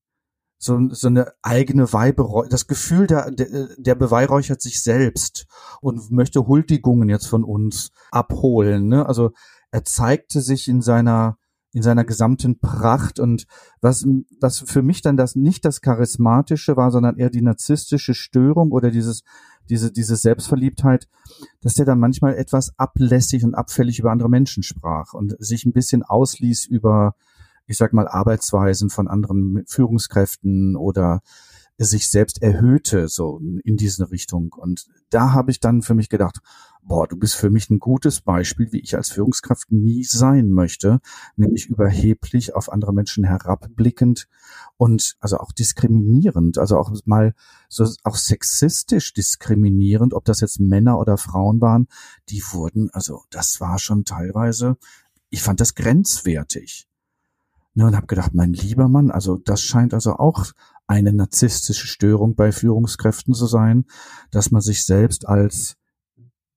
so, 0.59 0.89
so 0.89 1.07
eine 1.07 1.33
eigene 1.41 1.91
Weiberäucherung. 1.93 2.49
Das 2.49 2.67
Gefühl, 2.67 3.07
der, 3.07 3.31
der, 3.31 3.69
der 3.77 3.95
beweihräuchert 3.95 4.61
sich 4.61 4.81
selbst 4.81 5.45
und 5.81 6.11
möchte 6.11 6.47
Huldigungen 6.47 7.09
jetzt 7.09 7.27
von 7.27 7.43
uns 7.43 7.91
abholen. 8.11 8.87
Ne? 8.87 9.05
Also 9.05 9.31
er 9.71 9.83
zeigte 9.83 10.41
sich 10.41 10.67
in 10.67 10.81
seiner 10.81 11.37
in 11.73 11.83
seiner 11.83 12.05
gesamten 12.05 12.59
Pracht 12.59 13.19
und 13.19 13.45
was, 13.81 14.07
was 14.39 14.59
für 14.59 14.81
mich 14.81 15.01
dann 15.01 15.17
das 15.17 15.35
nicht 15.35 15.63
das 15.65 15.81
charismatische 15.81 16.77
war, 16.77 16.91
sondern 16.91 17.17
eher 17.17 17.29
die 17.29 17.41
narzisstische 17.41 18.15
Störung 18.15 18.71
oder 18.71 18.89
dieses 18.89 19.23
diese 19.69 19.91
diese 19.91 20.15
Selbstverliebtheit, 20.15 21.07
dass 21.61 21.75
der 21.75 21.85
dann 21.85 21.99
manchmal 21.99 22.35
etwas 22.35 22.71
ablässig 22.77 23.43
und 23.43 23.53
abfällig 23.53 23.99
über 23.99 24.11
andere 24.11 24.29
Menschen 24.29 24.63
sprach 24.63 25.13
und 25.13 25.35
sich 25.39 25.65
ein 25.65 25.73
bisschen 25.73 26.03
ausließ 26.03 26.65
über 26.65 27.15
ich 27.67 27.77
sag 27.77 27.93
mal, 27.93 28.07
Arbeitsweisen 28.07 28.89
von 28.89 29.07
anderen 29.07 29.63
Führungskräften 29.67 30.75
oder 30.75 31.21
sich 31.79 32.09
selbst 32.09 32.41
erhöhte, 32.41 33.07
so 33.07 33.39
in 33.63 33.77
diese 33.77 34.09
Richtung. 34.09 34.53
Und 34.57 34.87
da 35.11 35.33
habe 35.33 35.51
ich 35.51 35.59
dann 35.59 35.83
für 35.83 35.93
mich 35.93 36.09
gedacht, 36.09 36.39
boah, 36.81 37.07
du 37.07 37.17
bist 37.17 37.35
für 37.35 37.51
mich 37.51 37.69
ein 37.69 37.79
gutes 37.79 38.21
Beispiel, 38.21 38.71
wie 38.71 38.79
ich 38.79 38.95
als 38.95 39.11
Führungskraft 39.11 39.71
nie 39.71 40.03
sein 40.03 40.49
möchte, 40.49 40.99
nämlich 41.35 41.67
überheblich 41.67 42.55
auf 42.55 42.71
andere 42.71 42.93
Menschen 42.93 43.25
herabblickend 43.25 44.27
und 44.77 45.17
also 45.19 45.37
auch 45.37 45.51
diskriminierend, 45.51 46.57
also 46.57 46.77
auch 46.77 46.91
mal 47.05 47.35
so 47.69 47.85
auch 48.03 48.15
sexistisch 48.15 49.13
diskriminierend, 49.13 50.13
ob 50.13 50.25
das 50.25 50.39
jetzt 50.39 50.59
Männer 50.59 50.97
oder 50.97 51.17
Frauen 51.17 51.61
waren, 51.61 51.87
die 52.29 52.41
wurden, 52.51 52.89
also 52.91 53.23
das 53.29 53.61
war 53.61 53.77
schon 53.77 54.03
teilweise, 54.03 54.77
ich 55.29 55.43
fand 55.43 55.59
das 55.59 55.75
grenzwertig. 55.75 56.87
Ne, 57.77 57.85
und 57.85 57.95
habe 57.95 58.07
gedacht, 58.07 58.33
mein 58.33 58.53
lieber 58.53 58.87
Mann, 58.87 59.11
also 59.11 59.37
das 59.37 59.61
scheint 59.61 59.93
also 59.93 60.13
auch 60.13 60.47
eine 60.87 61.13
narzisstische 61.13 61.85
Störung 61.85 62.33
bei 62.33 62.51
Führungskräften 62.51 63.35
zu 63.35 63.45
sein, 63.45 63.85
dass 64.31 64.49
man 64.49 64.63
sich 64.63 64.83
selbst 64.83 65.27
als 65.27 65.75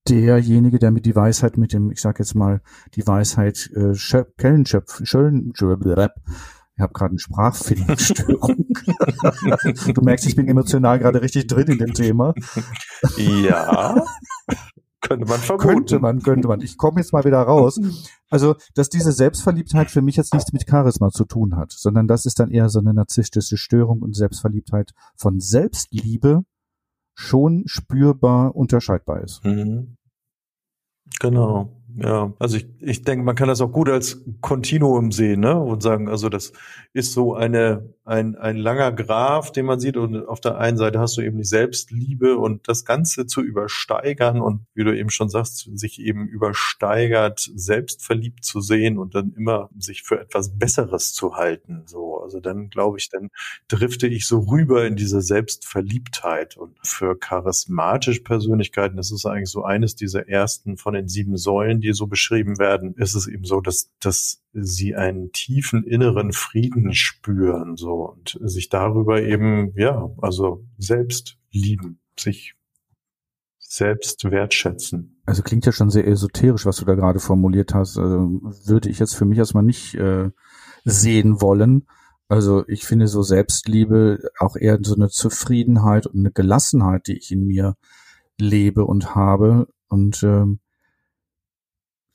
derjenige, 0.09 0.79
der 0.79 0.91
mit 0.91 1.05
die 1.05 1.15
Weisheit 1.15 1.59
mit 1.59 1.75
dem, 1.75 1.91
ich 1.91 2.01
sag 2.01 2.21
jetzt 2.21 2.35
mal, 2.35 2.63
die 2.95 3.07
Weisheit 3.07 3.71
äh, 3.75 3.93
Kellenschöpf, 4.39 5.03
Schöllen, 5.05 5.53
Ich 5.55 5.63
habe 5.69 6.95
gerade 6.95 7.11
eine 7.11 7.19
Sprachfindungsstörung. 7.19 8.69
du 9.95 10.01
merkst, 10.01 10.27
ich 10.27 10.37
bin 10.37 10.49
emotional 10.49 10.99
gerade 11.01 11.21
richtig 11.21 11.49
drin 11.49 11.67
in 11.67 11.77
dem 11.77 11.93
Thema. 11.93 12.33
Ja. 13.19 14.07
Könnte 15.01 15.27
man 15.27 15.39
vermuten. 15.41 15.69
Könnte 15.69 15.99
man, 15.99 16.23
könnte 16.23 16.49
man. 16.49 16.61
Ich 16.61 16.77
komme 16.77 17.01
jetzt 17.01 17.13
mal 17.13 17.25
wieder 17.25 17.43
raus. 17.43 17.81
Also, 18.33 18.55
dass 18.75 18.89
diese 18.89 19.11
Selbstverliebtheit 19.11 19.91
für 19.91 20.03
mich 20.03 20.15
jetzt 20.15 20.33
nichts 20.35 20.53
mit 20.53 20.65
Charisma 20.65 21.11
zu 21.11 21.25
tun 21.25 21.57
hat, 21.57 21.73
sondern 21.73 22.07
das 22.07 22.27
ist 22.27 22.39
dann 22.39 22.53
eher 22.53 22.69
so 22.69 22.79
eine 22.79 22.95
narzisstische 22.95 23.57
Störung 23.57 24.03
und 24.03 24.15
Selbstverliebtheit 24.15 24.93
von 25.17 25.41
Selbstliebe 25.41 26.45
schon 27.17 27.65
spürbar 27.67 28.55
unterscheidbar 28.55 29.21
ist. 29.23 29.45
Mhm. 29.45 29.97
Genau. 31.19 31.80
Ja, 31.97 32.33
also 32.39 32.57
ich, 32.57 32.67
ich 32.81 33.03
denke, 33.03 33.25
man 33.25 33.35
kann 33.35 33.49
das 33.49 33.61
auch 33.61 33.73
gut 33.73 33.89
als 33.89 34.23
Kontinuum 34.41 35.13
sehen, 35.13 35.41
ne? 35.41 35.59
Und 35.59 35.83
sagen, 35.83 36.09
also 36.09 36.29
das 36.29 36.53
ist 36.93 37.13
so 37.13 37.35
eine, 37.35 37.95
ein, 38.05 38.37
ein 38.37 38.57
langer 38.57 38.93
Graph, 38.93 39.53
den 39.53 39.67
man 39.67 39.81
sieht. 39.81 39.97
Und 39.97 40.27
auf 40.27 40.41
der 40.41 40.59
einen 40.59 40.77
Seite 40.77 40.99
hast 40.99 41.17
du 41.17 41.23
eben 41.23 41.39
die 41.39 41.45
Selbstliebe 41.45 42.37
und 42.37 42.69
das 42.69 42.85
Ganze 42.85 43.27
zu 43.27 43.43
übersteigern 43.43 44.41
und 44.41 44.67
wie 44.75 44.85
du 44.85 44.97
eben 44.97 45.11
schon 45.11 45.29
sagst, 45.29 45.71
sich 45.75 46.01
eben 46.01 46.27
übersteigert, 46.27 47.41
selbstverliebt 47.55 48.45
zu 48.45 48.61
sehen 48.61 48.99
und 48.99 49.15
dann 49.15 49.33
immer 49.37 49.71
sich 49.79 50.03
für 50.03 50.21
etwas 50.21 50.59
Besseres 50.59 51.13
zu 51.13 51.35
halten. 51.35 51.83
So, 51.87 52.21
also 52.21 52.41
dann 52.41 52.71
glaube 52.71 52.99
ich, 52.99 53.09
dann 53.11 53.31
drifte 53.69 54.07
ich 54.07 54.27
so 54.27 54.41
rüber 54.41 54.87
in 54.87 54.97
diese 54.97 55.21
Selbstverliebtheit. 55.21 56.57
Und 56.57 56.77
für 56.83 57.19
charismatische 57.19 58.23
Persönlichkeiten 58.23 58.99
ist 58.99 59.13
es 59.13 59.27
eigentlich 59.27 59.51
so 59.51 59.65
eines 59.65 59.95
dieser 59.95 60.29
ersten 60.29 60.77
von 60.77 60.95
den 60.95 61.09
sieben 61.09 61.37
Säulen, 61.37 61.80
die 61.81 61.93
so 61.93 62.07
beschrieben 62.07 62.59
werden, 62.59 62.95
ist 62.95 63.15
es 63.15 63.27
eben 63.27 63.45
so, 63.45 63.61
dass, 63.61 63.91
dass 64.01 64.43
sie 64.53 64.95
einen 64.95 65.33
tiefen 65.33 65.85
inneren 65.85 66.33
Frieden 66.33 66.95
spüren, 66.95 67.77
so, 67.77 68.11
und 68.11 68.39
sich 68.43 68.69
darüber 68.69 69.23
eben, 69.23 69.73
ja, 69.77 70.11
also 70.21 70.65
selbst 70.79 71.39
lieben, 71.51 72.01
sich 72.19 72.55
selbst 73.59 74.25
wertschätzen. 74.31 75.23
Also 75.27 75.43
klingt 75.43 75.65
ja 75.65 75.73
schon 75.73 75.91
sehr 75.91 76.07
esoterisch, 76.07 76.67
was 76.67 76.79
du 76.79 76.85
da 76.85 76.97
gerade 76.97 77.21
formuliert 77.21 77.73
hast. 77.73 77.99
Also 77.99 78.41
würde 78.67 78.91
ich 78.91 78.99
jetzt 78.99 79.15
für 79.15 79.25
mich 79.25 79.39
erstmal 79.39 79.63
nicht 79.63 79.95
äh, 79.95 80.31
sehen 80.85 81.41
wollen. 81.41 81.87
Also 82.29 82.65
ich 82.67 82.85
finde 82.85 83.07
so 83.07 83.23
Selbstliebe 83.23 84.31
auch 84.39 84.57
eher 84.57 84.79
so 84.83 84.95
eine 84.95 85.09
Zufriedenheit 85.09 86.07
und 86.07 86.21
eine 86.21 86.33
Gelassenheit, 86.33 87.07
die 87.07 87.17
ich 87.17 87.31
in 87.31 87.47
mir 87.47 87.77
lebe 88.39 88.85
und 88.85 89.15
habe. 89.15 89.69
Und 89.89 90.23
ähm, 90.25 90.59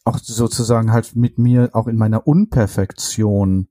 auch 0.05 0.19
sozusagen 0.19 0.91
halt 0.91 1.15
mit 1.15 1.37
mir 1.37 1.69
auch 1.73 1.87
in 1.87 1.97
meiner 1.97 2.27
Unperfektion 2.27 3.67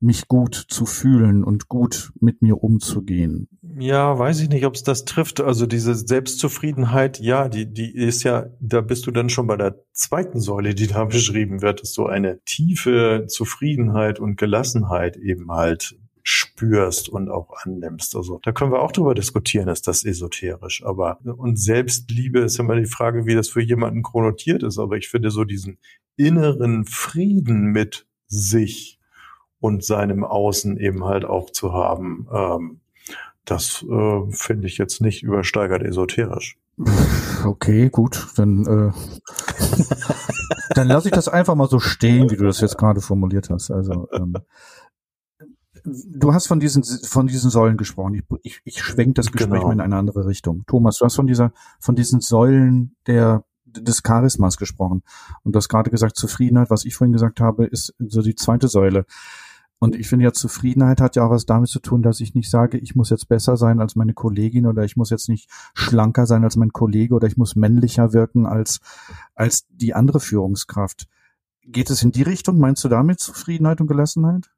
mich 0.00 0.28
gut 0.28 0.54
zu 0.54 0.86
fühlen 0.86 1.42
und 1.42 1.68
gut 1.68 2.12
mit 2.20 2.40
mir 2.40 2.62
umzugehen. 2.62 3.48
Ja, 3.78 4.16
weiß 4.16 4.40
ich 4.40 4.48
nicht, 4.48 4.64
ob 4.64 4.74
es 4.74 4.84
das 4.84 5.04
trifft. 5.04 5.40
Also 5.40 5.66
diese 5.66 5.94
Selbstzufriedenheit, 5.94 7.18
ja, 7.18 7.48
die, 7.48 7.72
die 7.72 7.94
ist 7.94 8.22
ja, 8.22 8.46
da 8.60 8.80
bist 8.80 9.06
du 9.06 9.10
dann 9.10 9.28
schon 9.28 9.48
bei 9.48 9.56
der 9.56 9.82
zweiten 9.92 10.40
Säule, 10.40 10.74
die 10.74 10.86
da 10.86 11.04
beschrieben 11.06 11.62
wird, 11.62 11.82
dass 11.82 11.92
so 11.92 12.06
eine 12.06 12.40
tiefe 12.44 13.24
Zufriedenheit 13.28 14.20
und 14.20 14.36
Gelassenheit 14.36 15.16
eben 15.16 15.50
halt 15.50 15.96
spürst 16.28 17.08
und 17.08 17.30
auch 17.30 17.54
annimmst. 17.64 18.14
Also 18.14 18.38
da 18.42 18.52
können 18.52 18.70
wir 18.70 18.82
auch 18.82 18.92
drüber 18.92 19.14
diskutieren, 19.14 19.68
ist 19.68 19.88
das 19.88 20.04
esoterisch. 20.04 20.84
Aber 20.84 21.18
und 21.24 21.58
Selbstliebe 21.58 22.40
ist 22.40 22.58
immer 22.58 22.76
die 22.76 22.84
Frage, 22.84 23.24
wie 23.24 23.34
das 23.34 23.48
für 23.48 23.62
jemanden 23.62 24.02
chronotiert 24.02 24.62
ist. 24.62 24.78
Aber 24.78 24.96
ich 24.96 25.08
finde 25.08 25.30
so 25.30 25.44
diesen 25.44 25.78
inneren 26.16 26.84
Frieden 26.84 27.72
mit 27.72 28.06
sich 28.26 29.00
und 29.58 29.82
seinem 29.84 30.22
Außen 30.22 30.76
eben 30.76 31.04
halt 31.04 31.24
auch 31.24 31.48
zu 31.48 31.72
haben, 31.72 32.28
ähm, 32.30 32.80
das 33.46 33.82
äh, 33.88 34.30
finde 34.30 34.66
ich 34.66 34.76
jetzt 34.76 35.00
nicht 35.00 35.22
übersteigert 35.22 35.82
esoterisch. 35.82 36.58
Okay, 37.44 37.88
gut, 37.88 38.28
dann 38.36 38.66
äh, 38.66 38.92
dann 40.74 40.88
lasse 40.88 41.08
ich 41.08 41.14
das 41.14 41.28
einfach 41.28 41.54
mal 41.54 41.68
so 41.68 41.80
stehen, 41.80 42.30
wie 42.30 42.36
du 42.36 42.44
das 42.44 42.60
jetzt 42.60 42.76
gerade 42.76 43.00
formuliert 43.00 43.48
hast. 43.48 43.70
Also 43.70 44.08
ähm, 44.12 44.36
du 46.06 46.32
hast 46.32 46.46
von 46.46 46.60
diesen 46.60 46.84
von 46.84 47.26
diesen 47.26 47.50
Säulen 47.50 47.76
gesprochen. 47.76 48.14
Ich, 48.14 48.24
ich, 48.42 48.60
ich 48.64 48.82
schwenke 48.82 49.14
das 49.14 49.32
Gespräch 49.32 49.60
genau. 49.60 49.68
mal 49.68 49.72
in 49.74 49.80
eine 49.80 49.96
andere 49.96 50.26
Richtung. 50.26 50.64
Thomas, 50.66 50.98
du 50.98 51.04
hast 51.04 51.16
von 51.16 51.26
dieser 51.26 51.52
von 51.80 51.96
diesen 51.96 52.20
Säulen 52.20 52.96
der 53.06 53.44
des 53.64 54.02
Charismas 54.02 54.56
gesprochen 54.56 55.02
und 55.42 55.54
du 55.54 55.58
hast 55.58 55.68
gerade 55.68 55.90
gesagt 55.90 56.16
Zufriedenheit. 56.16 56.70
Was 56.70 56.84
ich 56.84 56.96
vorhin 56.96 57.12
gesagt 57.12 57.40
habe, 57.40 57.66
ist 57.66 57.94
so 57.98 58.22
die 58.22 58.34
zweite 58.34 58.68
Säule. 58.68 59.04
Und 59.80 59.94
ich 59.94 60.08
finde 60.08 60.24
ja, 60.24 60.32
Zufriedenheit 60.32 61.00
hat 61.00 61.14
ja 61.14 61.24
auch 61.24 61.30
was 61.30 61.46
damit 61.46 61.68
zu 61.68 61.78
tun, 61.78 62.02
dass 62.02 62.20
ich 62.20 62.34
nicht 62.34 62.50
sage, 62.50 62.78
ich 62.78 62.96
muss 62.96 63.10
jetzt 63.10 63.28
besser 63.28 63.56
sein 63.56 63.80
als 63.80 63.94
meine 63.94 64.12
Kollegin 64.12 64.66
oder 64.66 64.84
ich 64.84 64.96
muss 64.96 65.10
jetzt 65.10 65.28
nicht 65.28 65.48
schlanker 65.72 66.26
sein 66.26 66.42
als 66.42 66.56
mein 66.56 66.72
Kollege 66.72 67.14
oder 67.14 67.28
ich 67.28 67.36
muss 67.36 67.54
männlicher 67.54 68.12
wirken 68.12 68.46
als, 68.46 68.80
als 69.34 69.66
die 69.68 69.94
andere 69.94 70.18
Führungskraft. 70.18 71.06
Geht 71.62 71.90
es 71.90 72.02
in 72.02 72.10
die 72.10 72.22
Richtung? 72.22 72.58
Meinst 72.58 72.82
du 72.82 72.88
damit 72.88 73.20
Zufriedenheit 73.20 73.80
und 73.80 73.86
Gelassenheit? 73.86 74.50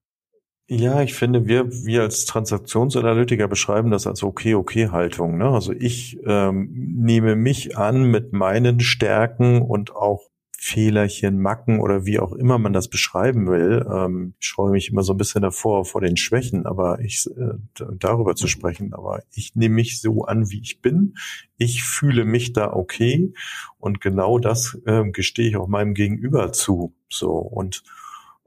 Ja, 0.72 1.02
ich 1.02 1.14
finde, 1.14 1.48
wir, 1.48 1.68
wir 1.84 2.02
als 2.02 2.26
Transaktionsanalytiker 2.26 3.48
beschreiben 3.48 3.90
das 3.90 4.06
als 4.06 4.22
Okay-Okay-Haltung. 4.22 5.36
Ne? 5.36 5.48
Also 5.48 5.72
ich 5.72 6.20
ähm, 6.24 6.70
nehme 6.96 7.34
mich 7.34 7.76
an 7.76 8.04
mit 8.04 8.32
meinen 8.32 8.78
Stärken 8.78 9.62
und 9.62 9.96
auch 9.96 10.30
Fehlerchen, 10.56 11.40
Macken 11.40 11.80
oder 11.80 12.06
wie 12.06 12.20
auch 12.20 12.32
immer 12.32 12.58
man 12.58 12.72
das 12.72 12.86
beschreiben 12.86 13.48
will. 13.48 13.84
Ähm, 13.92 14.34
ich 14.38 14.46
scheue 14.46 14.70
mich 14.70 14.92
immer 14.92 15.02
so 15.02 15.12
ein 15.12 15.16
bisschen 15.16 15.42
davor, 15.42 15.84
vor 15.84 16.02
den 16.02 16.16
Schwächen, 16.16 16.66
aber 16.66 17.00
ich 17.00 17.26
äh, 17.36 17.84
darüber 17.98 18.36
zu 18.36 18.46
sprechen. 18.46 18.94
Aber 18.94 19.24
ich 19.32 19.56
nehme 19.56 19.74
mich 19.74 20.00
so 20.00 20.22
an, 20.26 20.50
wie 20.50 20.60
ich 20.60 20.80
bin. 20.80 21.14
Ich 21.56 21.82
fühle 21.82 22.24
mich 22.24 22.52
da 22.52 22.72
okay 22.72 23.34
und 23.78 24.00
genau 24.00 24.38
das 24.38 24.78
äh, 24.86 25.02
gestehe 25.10 25.48
ich 25.48 25.56
auch 25.56 25.66
meinem 25.66 25.94
Gegenüber 25.94 26.52
zu. 26.52 26.94
So 27.08 27.32
und 27.32 27.82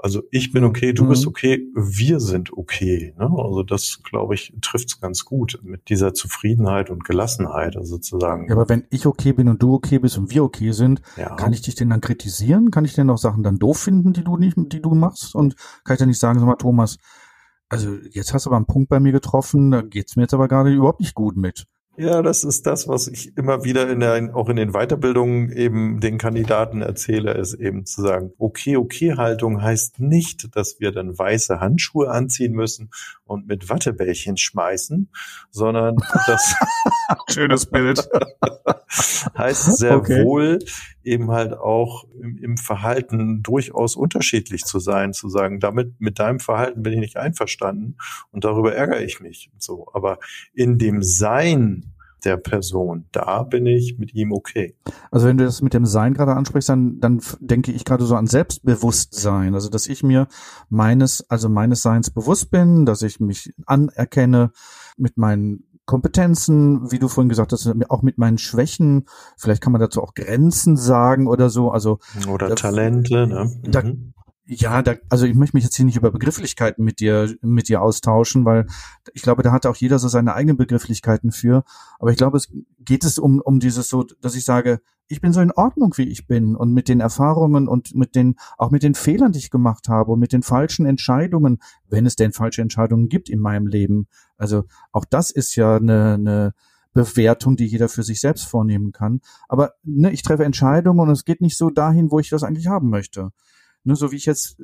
also 0.03 0.22
ich 0.31 0.51
bin 0.51 0.65
okay, 0.65 0.91
du 0.91 1.05
mhm. 1.05 1.10
bist 1.10 1.25
okay, 1.25 1.65
wir 1.74 2.19
sind 2.19 2.51
okay. 2.51 3.15
Ne? 3.17 3.31
Also 3.38 3.63
das, 3.63 4.01
glaube 4.03 4.36
ich, 4.36 4.53
trifft 4.62 4.89
es 4.89 5.00
ganz 5.00 5.24
gut 5.24 5.62
mit 5.63 5.88
dieser 5.88 6.13
Zufriedenheit 6.13 6.89
und 6.89 7.05
Gelassenheit 7.05 7.77
also 7.77 7.95
sozusagen. 7.95 8.50
Ja, 8.50 8.55
aber 8.55 8.67
wenn 8.67 8.83
ich 8.89 9.05
okay 9.05 9.31
bin 9.31 9.48
und 9.48 9.63
du 9.63 9.74
okay 9.74 10.00
bist 10.00 10.17
und 10.17 10.29
wir 10.29 10.43
okay 10.43 10.74
sind, 10.74 11.01
ja. 11.15 11.33
kann 11.36 11.53
ich 11.53 11.62
dich 11.62 11.75
denn 11.75 11.89
dann 11.89 12.01
kritisieren? 12.01 12.69
Kann 12.69 12.83
ich 12.83 12.95
denn 12.95 13.10
auch 13.10 13.17
Sachen 13.17 13.43
dann 13.43 13.60
doof 13.60 13.77
finden, 13.77 14.12
die 14.12 14.25
du 14.25 14.36
nicht, 14.36 14.57
die 14.57 14.81
du 14.81 14.93
machst? 14.93 15.36
Und 15.36 15.55
kann 15.86 15.93
ich 15.93 16.00
dann 16.00 16.10
nicht 16.10 16.19
sagen, 16.19 16.38
sag 16.38 16.48
mal, 16.48 16.55
Thomas, 16.55 16.98
also 17.69 17.95
jetzt 18.12 18.33
hast 18.33 18.45
du 18.45 18.50
aber 18.50 18.57
einen 18.57 18.65
Punkt 18.65 18.89
bei 18.89 19.00
mir 19.00 19.13
getroffen, 19.13 19.72
da 19.72 19.81
geht's 19.83 20.17
mir 20.17 20.24
jetzt 20.24 20.33
aber 20.33 20.50
gerade 20.50 20.74
überhaupt 20.74 21.00
nicht 21.00 21.15
gut 21.15 21.38
mit. 21.38 21.65
Ja, 21.95 22.23
das 22.23 22.43
ist 22.43 22.65
das, 22.65 22.88
was 22.88 23.07
ich 23.07 23.38
immer 23.38 23.63
wieder 23.63 23.88
in 23.88 24.00
der, 24.00 24.35
auch 24.35 24.50
in 24.50 24.55
den 24.55 24.71
Weiterbildungen 24.71 25.51
eben 25.51 26.00
den 26.00 26.17
Kandidaten 26.17 26.81
erzähle, 26.81 27.33
ist 27.33 27.53
eben 27.53 27.85
zu 27.85 28.01
sagen, 28.01 28.31
okay, 28.39 28.77
okay 28.77 29.15
Haltung 29.15 29.62
heißt 29.62 30.00
nicht, 30.00 30.55
dass 30.55 30.79
wir 30.79 30.91
dann 30.91 31.15
weiße 31.15 31.59
Handschuhe 31.59 32.09
anziehen 32.09 32.53
müssen 32.53 32.89
und 33.25 33.45
mit 33.45 33.69
Wattebällchen 33.69 34.38
schmeißen, 34.38 35.12
sondern 35.51 35.97
das 36.25 36.55
schönes 37.29 37.67
Bild 37.67 38.09
heißt 39.38 39.77
sehr 39.77 39.97
okay. 39.97 40.23
wohl 40.23 40.59
eben 41.03 41.31
halt 41.31 41.53
auch 41.53 42.05
im, 42.19 42.38
im, 42.38 42.57
Verhalten 42.57 43.43
durchaus 43.43 43.95
unterschiedlich 43.95 44.63
zu 44.63 44.79
sein, 44.79 45.13
zu 45.13 45.29
sagen, 45.29 45.60
damit 45.60 46.00
mit 46.00 46.19
deinem 46.19 46.39
Verhalten 46.39 46.83
bin 46.83 46.93
ich 46.93 47.00
nicht 47.00 47.17
einverstanden 47.17 47.98
und 48.31 48.43
darüber 48.43 48.74
ärgere 48.74 49.01
ich 49.01 49.19
mich. 49.19 49.51
So, 49.57 49.88
aber 49.93 50.19
in 50.53 50.77
dem 50.77 51.03
Sein 51.03 51.93
der 52.25 52.38
Person. 52.38 53.05
Da 53.12 53.43
bin 53.43 53.65
ich 53.65 53.98
mit 53.98 54.13
ihm 54.13 54.31
okay. 54.31 54.75
Also 55.12 55.27
wenn 55.27 55.38
du 55.38 55.45
das 55.45 55.62
mit 55.62 55.74
dem 55.74 55.86
Sein 55.86 56.13
gerade 56.13 56.33
ansprichst, 56.33 56.69
dann, 56.69 57.00
dann 57.00 57.22
denke 57.39 57.72
ich 57.72 57.86
gerade 57.86 58.05
so 58.05 58.15
an 58.15 58.27
Selbstbewusstsein. 58.27 59.53
Also 59.53 59.69
dass 59.69 59.88
ich 59.88 60.03
mir 60.03 60.27
meines, 60.69 61.29
also 61.29 61.50
meines 61.50 61.81
Seins 61.81 62.10
bewusst 62.10 62.51
bin, 62.51 62.86
dass 62.86 63.01
ich 63.01 63.19
mich 63.19 63.53
anerkenne 63.65 64.51
mit 64.98 65.17
meinen 65.17 65.65
Kompetenzen, 65.85 66.91
wie 66.91 66.99
du 66.99 67.07
vorhin 67.07 67.29
gesagt 67.29 67.51
hast, 67.51 67.69
auch 67.89 68.01
mit 68.01 68.17
meinen 68.17 68.37
Schwächen. 68.37 69.05
Vielleicht 69.37 69.61
kann 69.61 69.73
man 69.73 69.81
dazu 69.81 70.01
auch 70.01 70.13
Grenzen 70.13 70.77
sagen 70.77 71.27
oder 71.27 71.49
so. 71.49 71.71
Also 71.71 71.99
oder 72.27 72.49
da, 72.49 72.55
Talente. 72.55 73.27
Ne? 73.27 73.51
Da, 73.63 73.81
mhm. 73.83 74.13
Ja, 74.45 74.81
da, 74.81 74.95
also 75.09 75.25
ich 75.25 75.35
möchte 75.35 75.55
mich 75.55 75.63
jetzt 75.63 75.77
hier 75.77 75.85
nicht 75.85 75.95
über 75.95 76.12
Begrifflichkeiten 76.12 76.83
mit 76.83 77.00
dir, 77.00 77.33
mit 77.41 77.69
dir 77.69 77.81
austauschen, 77.81 78.43
weil 78.43 78.67
ich 79.13 79.21
glaube, 79.21 79.41
da 79.41 79.53
hat 79.53 79.65
auch 79.65 79.77
jeder 79.77 80.00
so 80.00 80.09
seine 80.09 80.33
eigenen 80.33 80.57
Begrifflichkeiten 80.57 81.31
für. 81.31 81.63
Aber 81.97 82.12
ich 82.12 82.17
glaube, 82.17 82.38
es 82.38 82.50
geht 82.79 83.05
es 83.05 83.17
um, 83.17 83.39
um 83.39 83.62
dieses 83.62 83.88
so, 83.88 84.03
dass 84.03 84.35
ich 84.35 84.43
sage, 84.43 84.81
ich 85.07 85.21
bin 85.21 85.31
so 85.31 85.39
in 85.39 85.51
Ordnung, 85.51 85.93
wie 85.97 86.09
ich 86.09 86.27
bin 86.27 86.55
und 86.57 86.73
mit 86.73 86.89
den 86.89 87.00
Erfahrungen 87.00 87.69
und 87.69 87.95
mit 87.95 88.15
den, 88.15 88.35
auch 88.57 88.69
mit 88.69 88.83
den 88.83 88.95
Fehlern, 88.95 89.31
die 89.31 89.39
ich 89.39 89.50
gemacht 89.50 89.88
habe 89.88 90.12
und 90.12 90.19
mit 90.19 90.33
den 90.33 90.43
falschen 90.43 90.85
Entscheidungen, 90.85 91.59
wenn 91.88 92.05
es 92.05 92.15
denn 92.17 92.33
falsche 92.33 92.62
Entscheidungen 92.62 93.07
gibt 93.07 93.29
in 93.29 93.39
meinem 93.39 93.67
Leben. 93.67 94.07
Also 94.38 94.65
auch 94.91 95.05
das 95.05 95.31
ist 95.31 95.55
ja 95.55 95.77
eine, 95.77 96.15
eine 96.15 96.53
Bewertung, 96.93 97.55
die 97.55 97.65
jeder 97.65 97.89
für 97.89 98.03
sich 98.03 98.19
selbst 98.19 98.45
vornehmen 98.45 98.91
kann. 98.91 99.21
Aber 99.47 99.73
ne, 99.83 100.12
ich 100.12 100.21
treffe 100.21 100.45
Entscheidungen 100.45 101.00
und 101.00 101.09
es 101.09 101.25
geht 101.25 101.41
nicht 101.41 101.57
so 101.57 101.69
dahin, 101.69 102.12
wo 102.12 102.19
ich 102.19 102.29
das 102.29 102.43
eigentlich 102.43 102.67
haben 102.67 102.89
möchte. 102.89 103.31
Ne, 103.83 103.95
so 103.95 104.11
wie 104.11 104.15
ich 104.15 104.25
jetzt 104.25 104.57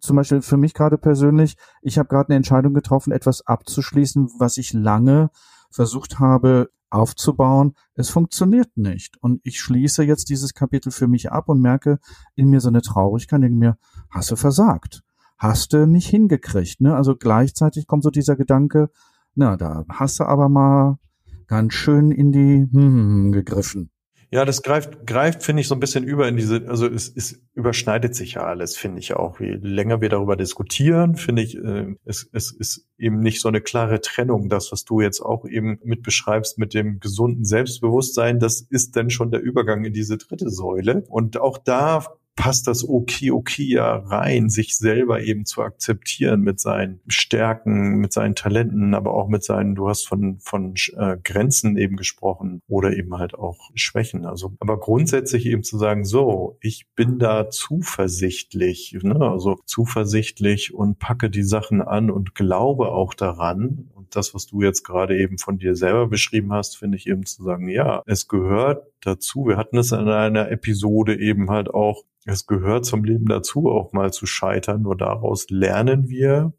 zum 0.00 0.16
Beispiel 0.16 0.42
für 0.42 0.56
mich 0.56 0.74
gerade 0.74 0.98
persönlich, 0.98 1.56
ich 1.82 1.98
habe 1.98 2.08
gerade 2.08 2.28
eine 2.28 2.36
Entscheidung 2.36 2.74
getroffen, 2.74 3.12
etwas 3.12 3.46
abzuschließen, 3.46 4.30
was 4.38 4.56
ich 4.56 4.72
lange 4.72 5.30
versucht 5.70 6.18
habe 6.18 6.70
aufzubauen. 6.90 7.74
Es 7.94 8.10
funktioniert 8.10 8.76
nicht. 8.76 9.16
Und 9.22 9.40
ich 9.44 9.60
schließe 9.60 10.02
jetzt 10.02 10.28
dieses 10.28 10.54
Kapitel 10.54 10.90
für 10.90 11.06
mich 11.06 11.30
ab 11.30 11.48
und 11.48 11.60
merke 11.60 11.98
in 12.34 12.48
mir 12.48 12.60
so 12.60 12.68
eine 12.68 12.82
Traurigkeit, 12.82 13.42
in 13.42 13.58
mir, 13.58 13.78
hast 14.10 14.30
du 14.30 14.36
versagt. 14.36 15.02
Hast 15.38 15.72
du 15.72 15.86
nicht 15.86 16.08
hingekriegt. 16.08 16.80
Ne? 16.80 16.94
Also 16.94 17.16
gleichzeitig 17.16 17.86
kommt 17.86 18.02
so 18.02 18.10
dieser 18.10 18.36
Gedanke, 18.36 18.90
na, 19.34 19.56
da 19.56 19.84
hast 19.88 20.20
du 20.20 20.24
aber 20.24 20.48
mal 20.48 20.98
ganz 21.46 21.72
schön 21.72 22.10
in 22.10 22.32
die 22.32 22.68
hm, 22.70 23.32
gegriffen. 23.32 23.90
Ja, 24.32 24.44
das 24.44 24.62
greift, 24.62 25.08
greift, 25.08 25.42
finde 25.42 25.62
ich, 25.62 25.66
so 25.66 25.74
ein 25.74 25.80
bisschen 25.80 26.04
über 26.04 26.28
in 26.28 26.36
diese, 26.36 26.68
also 26.68 26.86
es, 26.86 27.12
es 27.14 27.42
überschneidet 27.54 28.14
sich 28.14 28.34
ja 28.34 28.42
alles, 28.42 28.76
finde 28.76 29.00
ich 29.00 29.14
auch. 29.14 29.40
Je 29.40 29.58
länger 29.60 30.00
wir 30.00 30.08
darüber 30.08 30.36
diskutieren, 30.36 31.16
finde 31.16 31.42
ich, 31.42 31.56
äh, 31.56 31.96
es, 32.04 32.30
es 32.32 32.52
ist 32.52 32.86
eben 32.96 33.18
nicht 33.18 33.40
so 33.40 33.48
eine 33.48 33.60
klare 33.60 34.00
Trennung. 34.00 34.48
Das, 34.48 34.70
was 34.70 34.84
du 34.84 35.00
jetzt 35.00 35.20
auch 35.20 35.44
eben 35.46 35.80
mit 35.82 36.04
beschreibst 36.04 36.58
mit 36.58 36.74
dem 36.74 37.00
gesunden 37.00 37.44
Selbstbewusstsein, 37.44 38.38
das 38.38 38.60
ist 38.60 38.94
dann 38.94 39.10
schon 39.10 39.32
der 39.32 39.40
Übergang 39.40 39.84
in 39.84 39.92
diese 39.92 40.16
dritte 40.16 40.48
Säule. 40.48 41.02
Und 41.08 41.40
auch 41.40 41.58
da 41.58 42.06
passt 42.40 42.66
das 42.66 42.88
okay, 42.88 43.30
okay 43.30 43.64
ja 43.64 43.96
rein, 43.96 44.48
sich 44.48 44.78
selber 44.78 45.20
eben 45.20 45.44
zu 45.44 45.60
akzeptieren 45.60 46.40
mit 46.40 46.58
seinen 46.58 47.00
Stärken, 47.06 47.98
mit 47.98 48.14
seinen 48.14 48.34
Talenten, 48.34 48.94
aber 48.94 49.12
auch 49.12 49.28
mit 49.28 49.44
seinen, 49.44 49.74
du 49.74 49.90
hast 49.90 50.08
von, 50.08 50.38
von 50.40 50.74
äh, 50.96 51.18
Grenzen 51.22 51.76
eben 51.76 51.96
gesprochen 51.96 52.62
oder 52.66 52.96
eben 52.96 53.18
halt 53.18 53.34
auch 53.34 53.70
Schwächen. 53.74 54.24
Also, 54.24 54.54
aber 54.58 54.80
grundsätzlich 54.80 55.44
eben 55.44 55.62
zu 55.62 55.76
sagen, 55.76 56.06
so, 56.06 56.56
ich 56.62 56.86
bin 56.96 57.18
da 57.18 57.50
zuversichtlich, 57.50 58.96
ne? 59.02 59.20
also 59.20 59.58
zuversichtlich 59.66 60.72
und 60.72 60.98
packe 60.98 61.28
die 61.28 61.42
Sachen 61.42 61.82
an 61.82 62.10
und 62.10 62.34
glaube 62.34 62.88
auch 62.88 63.12
daran. 63.12 63.90
Und 63.92 64.16
das, 64.16 64.34
was 64.34 64.46
du 64.46 64.62
jetzt 64.62 64.82
gerade 64.82 65.18
eben 65.18 65.36
von 65.36 65.58
dir 65.58 65.76
selber 65.76 66.06
beschrieben 66.06 66.54
hast, 66.54 66.78
finde 66.78 66.96
ich 66.96 67.06
eben 67.06 67.26
zu 67.26 67.42
sagen, 67.42 67.68
ja, 67.68 68.02
es 68.06 68.28
gehört 68.28 68.86
dazu. 69.02 69.46
Wir 69.46 69.56
hatten 69.56 69.78
es 69.78 69.92
in 69.92 70.08
einer 70.08 70.50
Episode 70.50 71.18
eben 71.18 71.50
halt 71.50 71.72
auch, 71.72 72.04
es 72.30 72.46
gehört 72.46 72.86
zum 72.86 73.04
Leben 73.04 73.26
dazu, 73.26 73.70
auch 73.70 73.92
mal 73.92 74.12
zu 74.12 74.26
scheitern. 74.26 74.82
Nur 74.82 74.96
daraus 74.96 75.50
lernen 75.50 76.08
wir. 76.08 76.52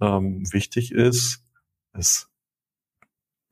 Ähm, 0.00 0.42
wichtig 0.52 0.92
ist, 0.92 1.44
es, 1.92 2.30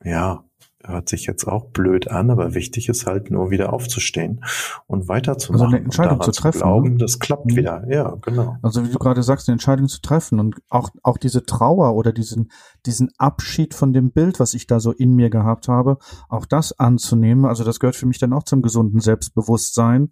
ja, 0.02 0.44
hört 0.86 1.08
sich 1.08 1.26
jetzt 1.26 1.46
auch 1.46 1.66
blöd 1.66 2.08
an, 2.08 2.30
aber 2.30 2.54
wichtig 2.54 2.88
ist 2.88 3.06
halt 3.06 3.30
nur 3.30 3.50
wieder 3.50 3.72
aufzustehen 3.72 4.44
und 4.86 5.08
weiterzumachen. 5.08 5.64
Also 5.64 5.76
eine 5.76 5.84
Entscheidung 5.84 6.20
zu 6.20 6.30
treffen. 6.30 6.58
Zu 6.58 6.64
glauben, 6.64 6.90
ne? 6.92 6.98
das 6.98 7.18
klappt 7.18 7.46
mhm. 7.46 7.56
wieder. 7.56 7.84
Ja, 7.88 8.16
genau. 8.20 8.56
Also 8.62 8.84
wie 8.84 8.90
du 8.90 8.98
gerade 8.98 9.22
sagst, 9.22 9.48
eine 9.48 9.54
Entscheidung 9.54 9.88
zu 9.88 10.00
treffen 10.00 10.40
und 10.40 10.56
auch, 10.68 10.90
auch 11.02 11.18
diese 11.18 11.44
Trauer 11.44 11.94
oder 11.94 12.12
diesen, 12.12 12.50
diesen 12.86 13.10
Abschied 13.18 13.74
von 13.74 13.92
dem 13.92 14.12
Bild, 14.12 14.40
was 14.40 14.54
ich 14.54 14.66
da 14.66 14.80
so 14.80 14.92
in 14.92 15.14
mir 15.14 15.30
gehabt 15.30 15.68
habe, 15.68 15.98
auch 16.28 16.46
das 16.46 16.78
anzunehmen. 16.78 17.44
Also 17.44 17.64
das 17.64 17.80
gehört 17.80 17.96
für 17.96 18.06
mich 18.06 18.18
dann 18.18 18.32
auch 18.32 18.44
zum 18.44 18.62
gesunden 18.62 19.00
Selbstbewusstsein, 19.00 20.10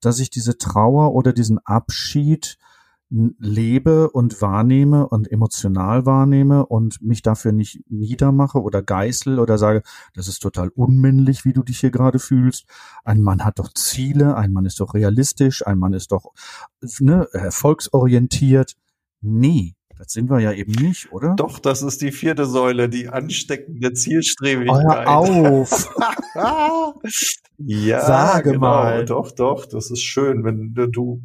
dass 0.00 0.18
ich 0.18 0.30
diese 0.30 0.58
Trauer 0.58 1.14
oder 1.14 1.32
diesen 1.32 1.58
Abschied 1.64 2.58
lebe 3.10 4.10
und 4.10 4.40
wahrnehme 4.40 5.06
und 5.06 5.30
emotional 5.30 6.06
wahrnehme 6.06 6.66
und 6.66 7.00
mich 7.02 7.22
dafür 7.22 7.52
nicht 7.52 7.80
niedermache 7.88 8.60
oder 8.60 8.82
geißel 8.82 9.38
oder 9.38 9.58
sage, 9.58 9.82
das 10.14 10.26
ist 10.26 10.40
total 10.40 10.70
unmännlich, 10.70 11.44
wie 11.44 11.52
du 11.52 11.62
dich 11.62 11.80
hier 11.80 11.90
gerade 11.90 12.18
fühlst. 12.18 12.66
Ein 13.04 13.20
Mann 13.20 13.44
hat 13.44 13.58
doch 13.58 13.72
Ziele, 13.74 14.36
ein 14.36 14.52
Mann 14.52 14.66
ist 14.66 14.80
doch 14.80 14.94
realistisch, 14.94 15.66
ein 15.66 15.78
Mann 15.78 15.92
ist 15.92 16.12
doch 16.12 16.32
ne, 16.98 17.28
erfolgsorientiert. 17.32 18.74
Nee, 19.20 19.74
das 19.96 20.12
sind 20.12 20.28
wir 20.28 20.40
ja 20.40 20.52
eben 20.52 20.72
nicht, 20.72 21.12
oder? 21.12 21.34
Doch, 21.36 21.58
das 21.58 21.82
ist 21.82 22.02
die 22.02 22.10
vierte 22.10 22.46
Säule, 22.46 22.88
die 22.88 23.08
ansteckende 23.08 23.92
Zielstrebigkeit. 23.92 25.06
Hör 25.06 25.08
auf! 25.08 25.94
ja, 27.58 28.04
Sage 28.04 28.52
genau, 28.52 28.60
mal. 28.60 29.04
Doch, 29.04 29.30
doch, 29.30 29.66
das 29.66 29.90
ist 29.90 30.02
schön, 30.02 30.42
wenn 30.44 30.74
du 30.74 31.22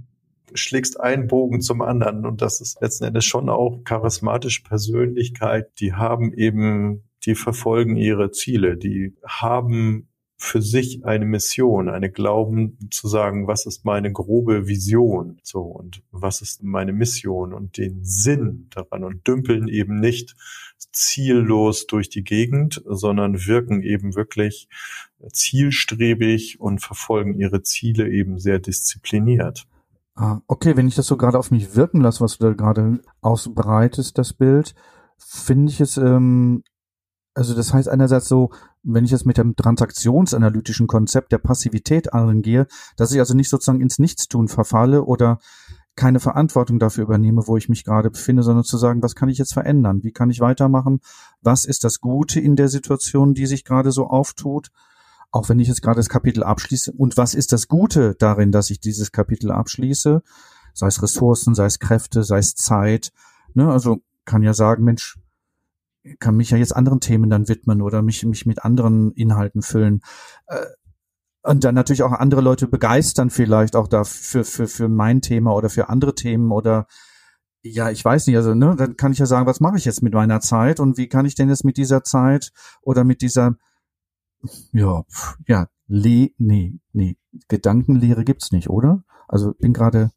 schlägst 0.53 0.99
einen 0.99 1.27
Bogen 1.27 1.61
zum 1.61 1.81
anderen. 1.81 2.25
Und 2.25 2.41
das 2.41 2.61
ist 2.61 2.81
letzten 2.81 3.05
Endes 3.05 3.25
schon 3.25 3.49
auch 3.49 3.83
charismatische 3.83 4.63
Persönlichkeit. 4.63 5.79
Die 5.79 5.93
haben 5.93 6.33
eben, 6.33 7.03
die 7.25 7.35
verfolgen 7.35 7.95
ihre 7.95 8.31
Ziele. 8.31 8.77
Die 8.77 9.15
haben 9.25 10.09
für 10.41 10.61
sich 10.61 11.05
eine 11.05 11.25
Mission, 11.25 11.89
eine 11.89 12.09
Glauben 12.09 12.77
zu 12.91 13.09
sagen, 13.09 13.47
was 13.47 13.65
ist 13.65 13.83
meine 13.83 14.13
grobe 14.13 14.67
Vision, 14.67 15.37
so 15.43 15.63
und 15.63 16.01
was 16.11 16.41
ist 16.41 16.63
meine 16.63 16.93
Mission 16.93 17.53
und 17.53 17.77
den 17.77 18.05
Sinn 18.05 18.67
daran 18.69 19.03
und 19.03 19.27
dümpeln 19.27 19.67
eben 19.67 19.99
nicht 19.99 20.37
ziellos 20.93 21.87
durch 21.87 22.09
die 22.09 22.23
Gegend, 22.23 22.81
sondern 22.85 23.47
wirken 23.47 23.83
eben 23.83 24.15
wirklich 24.15 24.69
zielstrebig 25.33 26.61
und 26.61 26.79
verfolgen 26.79 27.37
ihre 27.37 27.61
Ziele 27.61 28.09
eben 28.09 28.39
sehr 28.39 28.59
diszipliniert. 28.59 29.67
Ah, 30.21 30.41
okay, 30.47 30.75
wenn 30.75 30.89
ich 30.89 30.95
das 30.95 31.07
so 31.07 31.15
gerade 31.15 31.39
auf 31.39 31.49
mich 31.49 31.77
wirken 31.77 32.01
lasse, 32.01 32.19
was 32.19 32.37
du 32.37 32.47
da 32.47 32.53
gerade 32.53 32.99
ausbreitest, 33.21 34.17
das 34.17 34.33
Bild, 34.33 34.75
finde 35.17 35.71
ich 35.71 35.79
es, 35.79 35.95
ähm, 35.95 36.61
also 37.33 37.55
das 37.55 37.73
heißt 37.73 37.87
einerseits 37.87 38.27
so, 38.27 38.49
wenn 38.83 39.05
ich 39.05 39.11
jetzt 39.11 39.25
mit 39.25 39.37
dem 39.37 39.55
transaktionsanalytischen 39.55 40.87
Konzept 40.87 41.31
der 41.31 41.37
Passivität 41.37 42.11
angehe, 42.13 42.67
dass 42.97 43.13
ich 43.13 43.19
also 43.19 43.33
nicht 43.33 43.47
sozusagen 43.47 43.79
ins 43.79 43.97
Nichtstun 43.97 44.49
verfalle 44.49 45.05
oder 45.05 45.39
keine 45.95 46.19
Verantwortung 46.19 46.79
dafür 46.79 47.05
übernehme, 47.05 47.47
wo 47.47 47.55
ich 47.55 47.69
mich 47.69 47.85
gerade 47.85 48.11
befinde, 48.11 48.43
sondern 48.43 48.65
zu 48.65 48.77
sagen, 48.77 49.01
was 49.01 49.15
kann 49.15 49.29
ich 49.29 49.37
jetzt 49.37 49.53
verändern? 49.53 50.03
Wie 50.03 50.11
kann 50.11 50.29
ich 50.29 50.41
weitermachen? 50.41 50.99
Was 51.41 51.63
ist 51.63 51.85
das 51.85 52.01
Gute 52.01 52.41
in 52.41 52.57
der 52.57 52.67
Situation, 52.67 53.35
die 53.35 53.45
sich 53.45 53.63
gerade 53.63 53.93
so 53.93 54.07
auftut? 54.07 54.69
Auch 55.31 55.49
wenn 55.49 55.59
ich 55.59 55.67
jetzt 55.67 55.81
gerade 55.81 55.97
das 55.97 56.09
Kapitel 56.09 56.43
abschließe. 56.43 56.91
Und 56.91 57.17
was 57.17 57.33
ist 57.33 57.51
das 57.51 57.67
Gute 57.67 58.15
darin, 58.15 58.51
dass 58.51 58.69
ich 58.69 58.79
dieses 58.79 59.11
Kapitel 59.11 59.51
abschließe? 59.51 60.21
Sei 60.73 60.87
es 60.87 61.01
Ressourcen, 61.01 61.55
sei 61.55 61.65
es 61.65 61.79
Kräfte, 61.79 62.23
sei 62.23 62.39
es 62.39 62.55
Zeit. 62.55 63.11
Ne? 63.53 63.71
Also 63.71 64.01
kann 64.25 64.43
ja 64.43 64.53
sagen, 64.53 64.83
Mensch, 64.83 65.19
kann 66.19 66.35
mich 66.35 66.51
ja 66.51 66.57
jetzt 66.57 66.75
anderen 66.75 66.99
Themen 66.99 67.29
dann 67.29 67.47
widmen 67.47 67.81
oder 67.81 68.01
mich, 68.01 68.25
mich 68.25 68.45
mit 68.45 68.63
anderen 68.63 69.11
Inhalten 69.11 69.61
füllen. 69.61 70.01
Äh, 70.47 70.65
und 71.41 71.63
dann 71.63 71.75
natürlich 71.75 72.03
auch 72.03 72.11
andere 72.11 72.41
Leute 72.41 72.67
begeistern 72.67 73.29
vielleicht 73.29 73.75
auch 73.75 73.87
da 73.87 74.03
für, 74.03 74.43
für, 74.43 74.67
für 74.67 74.89
mein 74.89 75.21
Thema 75.21 75.53
oder 75.53 75.69
für 75.69 75.89
andere 75.89 76.13
Themen 76.15 76.51
oder 76.51 76.87
ja, 77.61 77.89
ich 77.89 78.03
weiß 78.03 78.27
nicht, 78.27 78.37
also 78.37 78.53
ne, 78.53 78.75
dann 78.77 78.95
kann 78.95 79.11
ich 79.11 79.19
ja 79.19 79.25
sagen, 79.25 79.45
was 79.45 79.59
mache 79.59 79.77
ich 79.77 79.85
jetzt 79.85 80.01
mit 80.01 80.13
meiner 80.13 80.39
Zeit 80.39 80.79
und 80.79 80.97
wie 80.97 81.07
kann 81.07 81.25
ich 81.25 81.35
denn 81.35 81.49
jetzt 81.49 81.65
mit 81.65 81.77
dieser 81.77 82.03
Zeit 82.03 82.51
oder 82.81 83.03
mit 83.03 83.21
dieser 83.21 83.57
ja, 84.71 85.03
ja, 85.47 85.67
Le, 85.87 86.29
nee, 86.37 86.79
nee, 86.93 87.17
Gedankenlehre 87.47 88.23
gibt's 88.23 88.51
nicht, 88.51 88.69
oder? 88.69 89.03
Also 89.27 89.53
bin 89.53 89.73
gerade 89.73 90.11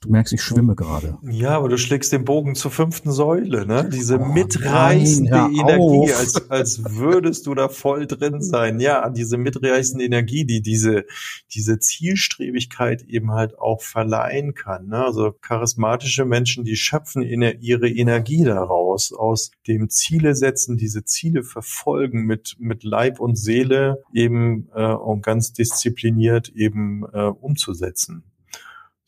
Du 0.00 0.10
merkst, 0.10 0.32
ich 0.32 0.42
schwimme 0.42 0.76
gerade. 0.76 1.18
Ja, 1.28 1.56
aber 1.56 1.68
du 1.68 1.76
schlägst 1.76 2.12
den 2.12 2.24
Bogen 2.24 2.54
zur 2.54 2.70
fünften 2.70 3.10
Säule, 3.10 3.66
ne? 3.66 3.88
Diese 3.92 4.20
oh, 4.20 4.24
mitreißende 4.24 5.30
nein, 5.30 5.54
Energie, 5.54 6.12
als, 6.12 6.50
als 6.50 6.84
würdest 6.84 7.46
du 7.46 7.54
da 7.54 7.68
voll 7.68 8.06
drin 8.06 8.40
sein. 8.40 8.78
Ja, 8.78 9.10
diese 9.10 9.38
mitreißende 9.38 10.04
Energie, 10.04 10.44
die 10.44 10.62
diese, 10.62 11.04
diese 11.52 11.80
Zielstrebigkeit 11.80 13.02
eben 13.02 13.32
halt 13.32 13.58
auch 13.58 13.82
verleihen 13.82 14.54
kann. 14.54 14.86
Ne? 14.86 15.04
Also 15.04 15.32
charismatische 15.32 16.24
Menschen, 16.24 16.62
die 16.62 16.76
schöpfen 16.76 17.22
ihre 17.22 17.88
Energie 17.88 18.44
daraus, 18.44 19.12
aus 19.12 19.50
dem 19.66 19.90
Ziele 19.90 20.36
setzen, 20.36 20.76
diese 20.76 21.04
Ziele 21.04 21.42
verfolgen 21.42 22.24
mit, 22.24 22.54
mit 22.60 22.84
Leib 22.84 23.18
und 23.18 23.36
Seele 23.36 24.04
eben 24.14 24.68
äh, 24.76 24.92
und 24.92 25.22
ganz 25.24 25.52
diszipliniert 25.52 26.50
eben 26.50 27.04
äh, 27.12 27.22
umzusetzen. 27.22 28.22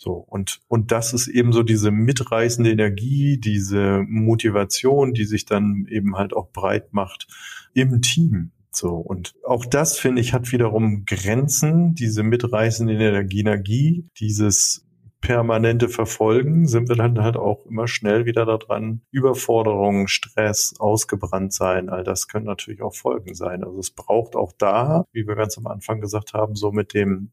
So, 0.03 0.15
und, 0.15 0.63
und 0.67 0.93
das 0.93 1.13
ist 1.13 1.29
eben 1.29 1.53
so 1.53 1.63
diese 1.63 1.91
mitreißende 1.91 2.71
Energie, 2.71 3.37
diese 3.37 4.03
Motivation, 4.09 5.13
die 5.13 5.27
sich 5.27 5.45
dann 5.45 5.87
eben 5.91 6.17
halt 6.17 6.33
auch 6.33 6.53
breit 6.53 6.95
macht 6.95 7.27
im 7.75 8.01
Team. 8.01 8.51
So, 8.71 8.95
und 8.95 9.35
auch 9.45 9.67
das, 9.67 9.99
finde 9.99 10.23
ich, 10.23 10.33
hat 10.33 10.53
wiederum 10.53 11.05
Grenzen, 11.05 11.95
diese 11.95 12.23
mitreißende 12.23 12.95
Energie, 12.95 14.09
dieses 14.19 14.87
permanente 15.21 15.91
Verfolgen, 15.91 16.67
sind 16.67 16.89
wir 16.89 16.97
dann 16.97 17.23
halt 17.23 17.37
auch 17.37 17.67
immer 17.67 17.87
schnell 17.87 18.25
wieder 18.25 18.47
daran. 18.47 19.03
Überforderung, 19.11 20.09
Stress, 20.09 20.77
ausgebrannt 20.79 21.53
sein, 21.53 21.91
all 21.91 22.05
das 22.05 22.27
können 22.27 22.47
natürlich 22.47 22.81
auch 22.81 22.95
Folgen 22.95 23.35
sein. 23.35 23.65
Also 23.65 23.79
es 23.79 23.91
braucht 23.91 24.35
auch 24.35 24.53
da, 24.57 25.05
wie 25.13 25.27
wir 25.27 25.35
ganz 25.35 25.59
am 25.59 25.67
Anfang 25.67 26.01
gesagt 26.01 26.33
haben, 26.33 26.55
so 26.55 26.73
mit 26.73 26.95
dem 26.95 27.33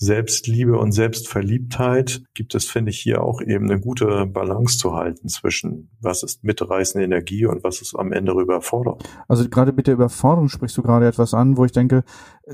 Selbstliebe 0.00 0.78
und 0.78 0.92
Selbstverliebtheit 0.92 2.22
gibt 2.32 2.54
es, 2.54 2.66
finde 2.66 2.90
ich, 2.90 3.00
hier 3.00 3.20
auch 3.20 3.40
eben 3.40 3.68
eine 3.68 3.80
gute 3.80 4.26
Balance 4.26 4.78
zu 4.78 4.94
halten 4.94 5.28
zwischen 5.28 5.90
was 6.00 6.22
ist 6.22 6.44
mitreißende 6.44 7.04
Energie 7.04 7.46
und 7.46 7.64
was 7.64 7.82
ist 7.82 7.96
am 7.96 8.12
Ende 8.12 8.32
Überforderung. 8.32 9.00
Also 9.26 9.48
gerade 9.48 9.72
mit 9.72 9.88
der 9.88 9.94
Überforderung 9.94 10.48
sprichst 10.48 10.76
du 10.76 10.82
gerade 10.82 11.08
etwas 11.08 11.34
an, 11.34 11.56
wo 11.56 11.64
ich 11.64 11.72
denke, 11.72 12.04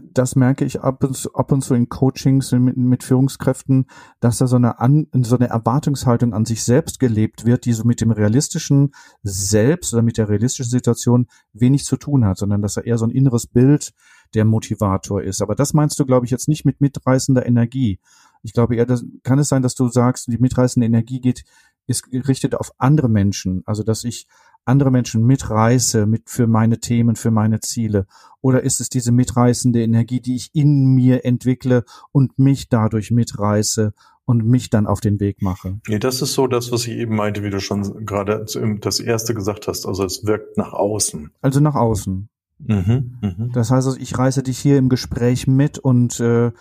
das 0.03 0.37
merke 0.37 0.65
ich 0.65 0.81
ab 0.81 1.05
und 1.05 1.15
zu, 1.15 1.35
ab 1.35 1.53
und 1.53 1.61
zu 1.61 1.75
in 1.75 1.91
Coachings 1.91 2.51
mit, 2.53 2.79
mit 2.79 3.05
Führungskräften, 3.05 3.87
dass 4.21 4.39
da 4.39 4.47
so 4.47 4.57
eine, 4.57 4.81
an, 4.81 5.09
so 5.13 5.37
eine 5.37 5.49
Erwartungshaltung 5.49 6.33
an 6.33 6.47
sich 6.47 6.65
selbst 6.65 6.99
gelebt 6.99 7.45
wird, 7.45 7.67
die 7.67 7.75
so 7.75 7.85
mit 7.85 8.01
dem 8.01 8.11
realistischen 8.11 8.93
Selbst 9.23 9.93
oder 9.93 10.03
mit 10.03 10.17
der 10.17 10.31
realistischen 10.31 10.71
Situation 10.71 11.27
wenig 11.53 11.85
zu 11.85 11.99
tun 11.99 12.25
hat, 12.25 12.39
sondern 12.39 12.63
dass 12.63 12.79
er 12.79 12.87
eher 12.87 12.97
so 12.97 13.05
ein 13.05 13.11
inneres 13.11 13.47
Bild 13.47 13.93
der 14.35 14.45
Motivator 14.45 15.23
ist. 15.23 15.43
Aber 15.43 15.55
das 15.55 15.75
meinst 15.75 15.99
du, 15.99 16.07
glaube 16.07 16.27
ich, 16.27 16.31
jetzt 16.31 16.49
nicht 16.49 16.65
mit 16.65 16.81
mitreißender 16.81 17.47
Energie. 17.47 17.99
Ich 18.43 18.53
glaube 18.53 18.77
eher, 18.77 18.87
das, 18.87 19.05
kann 19.23 19.39
es 19.39 19.49
sein, 19.49 19.63
dass 19.63 19.75
du 19.75 19.89
sagst, 19.89 20.27
die 20.29 20.39
mitreißende 20.39 20.87
Energie 20.87 21.21
geht, 21.21 21.45
ist 21.87 22.11
gerichtet 22.11 22.55
auf 22.55 22.73
andere 22.79 23.09
Menschen. 23.09 23.63
Also, 23.67 23.83
dass 23.83 24.05
ich 24.05 24.27
andere 24.65 24.91
Menschen 24.91 25.25
mitreiße 25.27 26.07
mit 26.07 26.31
für 26.31 26.47
meine 26.47 26.81
Themen, 26.81 27.17
für 27.17 27.31
meine 27.31 27.61
Ziele? 27.61 28.07
Oder 28.41 28.63
ist 28.63 28.81
es 28.81 28.89
diese 28.89 29.13
mitreißende 29.13 29.83
Energie, 29.83 30.21
die 30.21 30.37
ich 30.37 30.51
in 30.55 30.87
mir 30.87 31.25
entwickle 31.25 31.85
und 32.13 32.39
mich 32.39 32.69
dadurch 32.69 33.11
mitreiße 33.11 33.93
und 34.25 34.45
mich 34.47 34.71
dann 34.71 34.87
auf 34.87 35.01
den 35.01 35.21
Weg 35.21 35.43
mache? 35.43 35.81
Nee, 35.87 35.99
das 35.99 36.23
ist 36.23 36.35
so 36.35 36.47
das, 36.47 36.73
was 36.73 36.87
ich 36.87 36.95
eben 36.95 37.17
meinte, 37.17 37.43
wie 37.43 37.51
du 37.51 37.61
schon 37.61 38.07
gerade 38.07 38.45
das 38.81 39.01
erste 39.01 39.35
gesagt 39.35 39.69
hast. 39.69 39.87
Also 39.87 40.05
es 40.05 40.25
wirkt 40.25 40.57
nach 40.57 40.73
außen. 40.73 41.31
Also 41.41 41.61
nach 41.61 41.75
außen. 41.75 42.29
Mhm, 42.59 43.19
mh. 43.21 43.49
Das 43.53 43.71
heißt, 43.71 43.87
also 43.87 43.99
ich 43.99 44.17
reiße 44.17 44.43
dich 44.43 44.59
hier 44.59 44.79
im 44.79 44.89
Gespräch 44.89 45.47
mit 45.47 45.79
und 45.79 46.21
äh, 46.21 46.53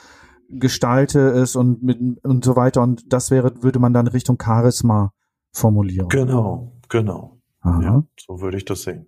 gestalte 0.50 1.20
es 1.30 1.56
und 1.56 1.84
mit 1.84 2.24
und 2.24 2.44
so 2.46 2.56
weiter 2.56 2.82
und 2.82 3.12
das 3.12 3.32
wäre 3.32 3.64
würde 3.64 3.80
man 3.80 3.94
dann 3.94 4.08
Richtung 4.08 4.38
Charisma 4.42 5.14
formulieren. 5.52 6.10
Genau, 6.10 6.74
genau. 6.90 7.40
Aha. 7.62 7.82
Ja, 7.82 8.04
so 8.20 8.42
würde 8.42 8.58
ich 8.58 8.66
das 8.66 8.84
sehen. 8.84 9.08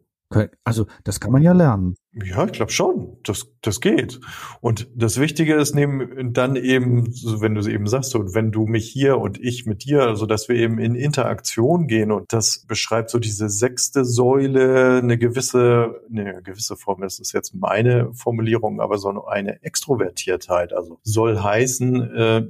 Also 0.64 0.88
das 1.04 1.20
kann 1.20 1.32
man 1.32 1.44
ja 1.44 1.54
lernen. 1.54 1.96
Ja, 2.24 2.46
ich 2.46 2.54
glaube 2.54 2.72
schon. 2.72 3.18
Das, 3.24 3.52
das 3.62 3.82
geht. 3.82 4.22
Und 4.62 4.88
das 4.96 5.20
Wichtige 5.20 5.56
ist 5.56 5.76
neben, 5.76 6.32
dann 6.32 6.56
eben, 6.56 7.08
wenn 7.42 7.56
du 7.56 7.60
es 7.60 7.68
eben 7.68 7.88
sagst, 7.88 8.12
so, 8.12 8.34
wenn 8.34 8.54
du 8.54 8.66
mich 8.68 8.90
hier 8.90 9.18
und 9.18 9.38
ich 9.42 9.66
mit 9.66 9.84
dir, 9.84 10.04
also 10.04 10.26
dass 10.26 10.48
wir 10.48 10.56
eben 10.56 10.80
in 10.80 10.96
Interaktion 10.96 11.88
gehen 11.88 12.14
und 12.14 12.32
das 12.32 12.66
beschreibt 12.68 13.10
so 13.10 13.20
diese 13.20 13.50
sechste 13.50 14.06
Säule, 14.06 15.00
eine 15.00 15.18
gewisse, 15.18 16.02
eine 16.10 16.42
gewisse 16.42 16.78
Form, 16.78 17.02
das 17.02 17.20
ist 17.20 17.34
jetzt 17.34 17.54
meine 17.54 18.14
Formulierung, 18.14 18.80
aber 18.80 18.98
so 18.98 19.26
eine 19.26 19.62
Extrovertiertheit. 19.64 20.72
Also 20.72 21.00
soll 21.04 21.38
heißen, 21.40 22.16
äh, 22.16 22.46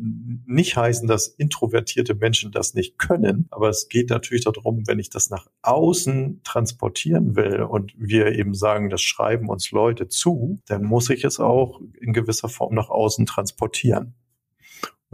nicht 0.45 0.77
heißen, 0.77 1.07
dass 1.07 1.27
introvertierte 1.27 2.13
Menschen 2.13 2.51
das 2.51 2.75
nicht 2.75 2.99
können, 2.99 3.47
aber 3.49 3.69
es 3.69 3.89
geht 3.89 4.11
natürlich 4.11 4.43
darum, 4.43 4.83
wenn 4.85 4.99
ich 4.99 5.09
das 5.09 5.31
nach 5.31 5.47
außen 5.63 6.41
transportieren 6.43 7.35
will 7.35 7.63
und 7.63 7.93
wir 7.97 8.27
eben 8.33 8.53
sagen, 8.53 8.91
das 8.91 9.01
Schreiben 9.01 9.49
uns 9.55 9.71
Leute 9.71 10.07
zu, 10.07 10.59
dann 10.67 10.83
muss 10.83 11.09
ich 11.09 11.23
es 11.23 11.39
auch 11.39 11.81
in 11.99 12.13
gewisser 12.13 12.49
Form 12.49 12.75
nach 12.75 12.89
außen 12.89 13.25
transportieren. 13.25 14.13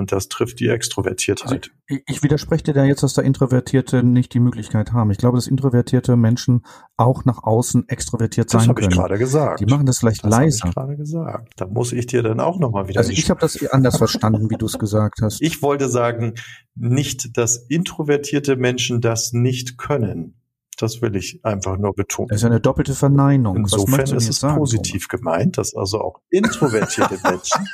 Und 0.01 0.11
das 0.11 0.29
trifft 0.29 0.59
die 0.59 0.67
Extrovertiertheit. 0.67 1.69
Also 1.87 2.01
ich 2.07 2.23
widerspreche 2.23 2.63
dir 2.63 2.73
da 2.73 2.85
jetzt, 2.85 3.03
dass 3.03 3.13
da 3.13 3.21
Introvertierte 3.21 4.01
nicht 4.01 4.33
die 4.33 4.39
Möglichkeit 4.39 4.93
haben. 4.93 5.11
Ich 5.11 5.19
glaube, 5.19 5.37
dass 5.37 5.45
introvertierte 5.45 6.15
Menschen 6.15 6.65
auch 6.97 7.23
nach 7.25 7.43
außen 7.43 7.87
extrovertiert 7.87 8.51
das 8.51 8.63
sein 8.63 8.73
können. 8.73 8.89
Das 8.89 8.97
habe 8.97 9.05
ich 9.05 9.09
gerade 9.09 9.19
gesagt. 9.19 9.59
Die 9.59 9.65
machen 9.65 9.85
das 9.85 9.99
vielleicht 9.99 10.23
das 10.23 10.31
leiser. 10.31 10.47
Das 10.47 10.61
habe 10.61 10.69
ich 10.69 10.75
gerade 10.75 10.97
gesagt. 10.97 11.53
Da 11.57 11.67
muss 11.67 11.93
ich 11.93 12.07
dir 12.07 12.23
dann 12.23 12.39
auch 12.39 12.57
nochmal 12.57 12.87
wieder. 12.87 12.99
Also 12.99 13.11
ich 13.11 13.29
habe 13.29 13.41
das 13.41 13.63
anders 13.67 13.97
verstanden, 13.97 14.49
wie 14.49 14.57
du 14.57 14.65
es 14.65 14.79
gesagt 14.79 15.19
hast. 15.21 15.39
Ich 15.51 15.61
wollte 15.61 15.87
sagen, 15.89 16.33
nicht, 16.73 17.37
dass 17.37 17.57
introvertierte 17.57 18.55
Menschen 18.55 19.01
das 19.01 19.33
nicht 19.33 19.77
können. 19.77 20.40
Das 20.81 21.01
will 21.01 21.15
ich 21.15 21.39
einfach 21.43 21.77
nur 21.77 21.93
betonen. 21.93 22.29
Das 22.29 22.41
ist 22.41 22.45
eine 22.45 22.59
doppelte 22.59 22.95
Verneinung. 22.95 23.55
Insofern 23.55 24.01
ist 24.01 24.29
es 24.29 24.39
sagen, 24.39 24.57
positiv 24.57 25.07
Thomas? 25.07 25.21
gemeint, 25.21 25.57
dass 25.57 25.75
also 25.75 26.01
auch 26.01 26.21
introvertierte 26.29 27.19
Menschen 27.23 27.67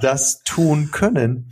das 0.00 0.42
tun 0.44 0.90
können. 0.92 1.50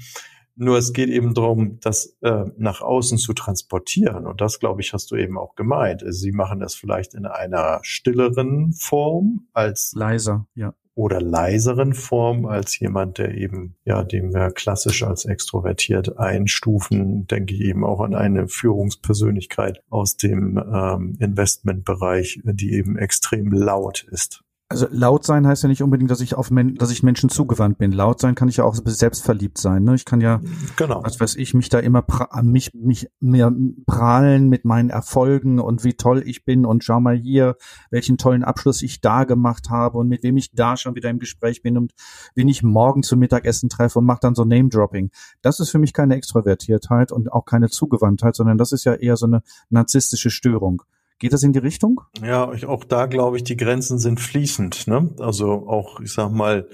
Nur 0.54 0.78
es 0.78 0.92
geht 0.92 1.10
eben 1.10 1.34
darum, 1.34 1.80
das 1.80 2.16
äh, 2.22 2.44
nach 2.56 2.80
außen 2.80 3.18
zu 3.18 3.32
transportieren. 3.34 4.26
Und 4.26 4.40
das, 4.40 4.60
glaube 4.60 4.80
ich, 4.80 4.92
hast 4.92 5.10
du 5.10 5.16
eben 5.16 5.36
auch 5.36 5.54
gemeint. 5.54 6.02
Sie 6.06 6.32
machen 6.32 6.60
das 6.60 6.74
vielleicht 6.74 7.14
in 7.14 7.26
einer 7.26 7.80
stilleren 7.82 8.72
Form 8.72 9.48
als 9.52 9.92
leiser, 9.94 10.46
ja 10.54 10.72
oder 10.96 11.20
leiseren 11.20 11.92
Form 11.92 12.46
als 12.46 12.78
jemand, 12.78 13.18
der 13.18 13.34
eben, 13.34 13.76
ja, 13.84 14.02
dem 14.02 14.32
wir 14.32 14.50
klassisch 14.50 15.02
als 15.02 15.26
extrovertiert 15.26 16.18
einstufen, 16.18 17.26
denke 17.26 17.54
ich 17.54 17.60
eben 17.60 17.84
auch 17.84 18.00
an 18.00 18.14
eine 18.14 18.48
Führungspersönlichkeit 18.48 19.82
aus 19.90 20.16
dem 20.16 20.56
ähm, 20.56 21.16
Investmentbereich, 21.20 22.40
die 22.44 22.72
eben 22.72 22.96
extrem 22.96 23.52
laut 23.52 24.06
ist. 24.10 24.42
Also 24.68 24.88
laut 24.90 25.24
sein 25.24 25.46
heißt 25.46 25.62
ja 25.62 25.68
nicht 25.68 25.84
unbedingt, 25.84 26.10
dass 26.10 26.20
ich 26.20 26.34
auf 26.34 26.50
Men 26.50 26.74
dass 26.74 26.90
ich 26.90 27.04
Menschen 27.04 27.30
zugewandt 27.30 27.78
bin. 27.78 27.92
Laut 27.92 28.20
sein 28.20 28.34
kann 28.34 28.48
ich 28.48 28.56
ja 28.56 28.64
auch 28.64 28.74
selbstverliebt 28.74 29.58
sein. 29.58 29.84
Ne? 29.84 29.94
Ich 29.94 30.04
kann 30.04 30.20
ja, 30.20 30.40
genau. 30.74 31.04
was 31.04 31.20
weiß 31.20 31.36
ich, 31.36 31.54
mich 31.54 31.68
da 31.68 31.78
immer 31.78 32.04
mich 32.42 32.74
mich 32.74 33.08
mehr 33.20 33.52
prahlen 33.86 34.48
mit 34.48 34.64
meinen 34.64 34.90
Erfolgen 34.90 35.60
und 35.60 35.84
wie 35.84 35.94
toll 35.94 36.24
ich 36.26 36.44
bin 36.44 36.66
und 36.66 36.82
schau 36.82 36.98
mal 36.98 37.16
hier, 37.16 37.54
welchen 37.90 38.18
tollen 38.18 38.42
Abschluss 38.42 38.82
ich 38.82 39.00
da 39.00 39.22
gemacht 39.22 39.70
habe 39.70 39.98
und 39.98 40.08
mit 40.08 40.24
wem 40.24 40.36
ich 40.36 40.50
da 40.52 40.76
schon 40.76 40.96
wieder 40.96 41.10
im 41.10 41.20
Gespräch 41.20 41.62
bin 41.62 41.78
und 41.78 41.92
wen 42.34 42.48
ich 42.48 42.64
morgen 42.64 43.04
zum 43.04 43.20
Mittagessen 43.20 43.68
treffe 43.68 44.00
und 44.00 44.04
mache 44.04 44.20
dann 44.22 44.34
so 44.34 44.44
Name 44.44 44.68
Dropping. 44.68 45.10
Das 45.42 45.60
ist 45.60 45.70
für 45.70 45.78
mich 45.78 45.92
keine 45.92 46.16
Extrovertiertheit 46.16 47.12
und 47.12 47.32
auch 47.32 47.44
keine 47.44 47.70
Zugewandtheit, 47.70 48.34
sondern 48.34 48.58
das 48.58 48.72
ist 48.72 48.82
ja 48.82 48.94
eher 48.94 49.16
so 49.16 49.26
eine 49.26 49.42
narzisstische 49.70 50.30
Störung. 50.30 50.82
Geht 51.18 51.32
das 51.32 51.42
in 51.42 51.52
die 51.52 51.58
Richtung? 51.58 52.02
Ja, 52.22 52.52
ich, 52.52 52.66
auch 52.66 52.84
da 52.84 53.06
glaube 53.06 53.36
ich, 53.36 53.44
die 53.44 53.56
Grenzen 53.56 53.98
sind 53.98 54.20
fließend. 54.20 54.86
Ne? 54.86 55.14
Also 55.18 55.66
auch, 55.66 56.00
ich 56.00 56.12
sag 56.12 56.30
mal, 56.30 56.68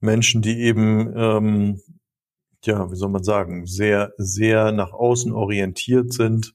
Menschen, 0.00 0.42
die 0.42 0.60
eben, 0.62 1.12
ähm, 1.16 1.80
ja, 2.64 2.90
wie 2.90 2.96
soll 2.96 3.10
man 3.10 3.22
sagen, 3.22 3.66
sehr, 3.66 4.12
sehr 4.16 4.72
nach 4.72 4.92
außen 4.92 5.32
orientiert 5.32 6.12
sind, 6.12 6.54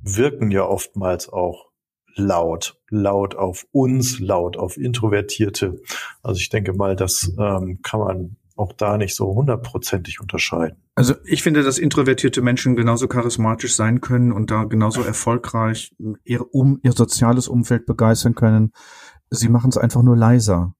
wirken 0.00 0.50
ja 0.50 0.64
oftmals 0.64 1.28
auch 1.28 1.68
laut, 2.14 2.78
laut 2.90 3.34
auf 3.34 3.66
uns, 3.72 4.20
laut 4.20 4.56
auf 4.56 4.76
Introvertierte. 4.76 5.80
Also 6.22 6.40
ich 6.40 6.48
denke 6.48 6.72
mal, 6.74 6.96
das 6.96 7.32
ähm, 7.38 7.80
kann 7.82 8.00
man 8.00 8.36
auch 8.56 8.72
da 8.72 8.98
nicht 8.98 9.14
so 9.14 9.34
hundertprozentig 9.34 10.20
unterscheiden. 10.20 10.82
Also 10.98 11.14
ich 11.22 11.44
finde, 11.44 11.62
dass 11.62 11.78
introvertierte 11.78 12.42
Menschen 12.42 12.74
genauso 12.74 13.06
charismatisch 13.06 13.76
sein 13.76 14.00
können 14.00 14.32
und 14.32 14.50
da 14.50 14.64
genauso 14.64 15.00
erfolgreich 15.00 15.94
ihr, 16.24 16.52
um, 16.52 16.80
ihr 16.82 16.90
soziales 16.90 17.46
Umfeld 17.46 17.86
begeistern 17.86 18.34
können. 18.34 18.72
Sie 19.30 19.48
machen 19.48 19.70
es 19.70 19.78
einfach 19.78 20.02
nur 20.02 20.16
leiser 20.16 20.74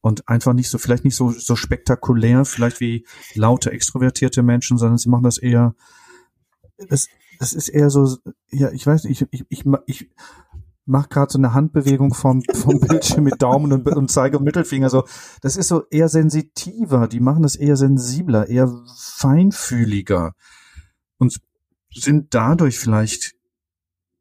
und 0.00 0.28
einfach 0.28 0.52
nicht 0.52 0.70
so, 0.70 0.78
vielleicht 0.78 1.04
nicht 1.04 1.16
so, 1.16 1.30
so 1.30 1.56
spektakulär, 1.56 2.44
vielleicht 2.44 2.78
wie 2.78 3.04
laute 3.34 3.72
extrovertierte 3.72 4.44
Menschen, 4.44 4.78
sondern 4.78 4.96
sie 4.96 5.08
machen 5.08 5.24
das 5.24 5.38
eher, 5.38 5.74
das, 6.76 7.08
das 7.40 7.52
ist 7.52 7.68
eher 7.68 7.90
so, 7.90 8.16
ja, 8.52 8.70
ich 8.70 8.86
weiß 8.86 9.02
nicht, 9.02 9.22
ich, 9.22 9.28
ich, 9.32 9.44
ich, 9.48 9.64
ich 9.86 10.10
macht 10.88 11.10
gerade 11.10 11.30
so 11.30 11.38
eine 11.38 11.54
Handbewegung 11.54 12.14
vom, 12.14 12.42
vom 12.54 12.80
Bildschirm 12.88 13.24
mit 13.24 13.40
Daumen 13.42 13.72
und, 13.72 13.86
und 13.88 14.10
Zeige 14.10 14.38
und 14.38 14.44
Mittelfinger. 14.44 14.90
So, 14.90 15.04
das 15.42 15.56
ist 15.56 15.68
so 15.68 15.84
eher 15.90 16.08
sensitiver. 16.08 17.06
Die 17.08 17.20
machen 17.20 17.42
das 17.42 17.56
eher 17.56 17.76
sensibler, 17.76 18.48
eher 18.48 18.72
feinfühliger 18.96 20.32
und 21.18 21.38
sind 21.92 22.34
dadurch 22.34 22.78
vielleicht 22.78 23.37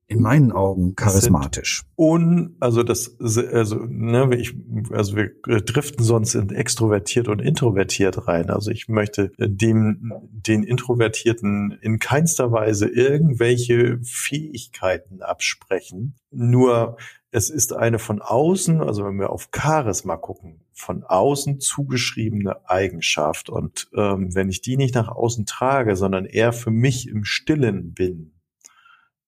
in 0.08 0.22
meinen 0.22 0.54
Augen 0.54 0.96
charismatisch. 0.96 1.84
Un, 1.98 2.56
also 2.62 2.82
das, 2.82 3.18
also, 3.20 3.86
ne, 3.88 4.36
ich, 4.38 4.56
also 4.92 5.18
wir 5.18 5.32
driften 5.44 6.04
sonst 6.04 6.34
in 6.34 6.50
extrovertiert 6.50 7.28
und 7.28 7.40
introvertiert 7.40 8.28
rein. 8.28 8.50
Also 8.50 8.72
ich 8.72 8.88
möchte 8.88 9.32
dem, 9.38 10.14
den 10.32 10.64
Introvertierten 10.64 11.78
in 11.82 12.00
keinster 12.00 12.54
Weise 12.54 12.88
irgendwelche 12.88 14.00
Fähigkeiten 14.02 15.22
absprechen. 15.22 16.16
Nur 16.32 16.98
es 17.32 17.50
ist 17.50 17.74
eine 17.74 18.00
von 18.00 18.22
außen, 18.22 18.82
also 18.82 19.04
wenn 19.04 19.20
wir 19.20 19.30
auf 19.30 19.50
Charisma 19.54 20.16
gucken, 20.16 20.62
von 20.72 21.04
außen 21.04 21.60
zugeschriebene 21.60 22.70
Eigenschaft. 22.70 23.50
Und 23.50 23.90
ähm, 23.94 24.34
wenn 24.34 24.50
ich 24.50 24.62
die 24.62 24.78
nicht 24.78 24.96
nach 24.96 25.10
außen 25.10 25.46
trage, 25.46 25.98
sondern 25.98 26.26
eher 26.26 26.54
für 26.54 26.72
mich 26.72 27.10
im 27.10 27.26
Stillen 27.26 27.94
bin, 27.94 28.32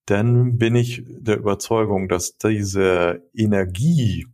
dann 0.09 0.57
bin 0.57 0.75
ich 0.75 1.03
der 1.07 1.37
Überzeugung, 1.37 2.07
dass 2.07 2.37
diese 2.37 3.21
Energie, 3.33 4.27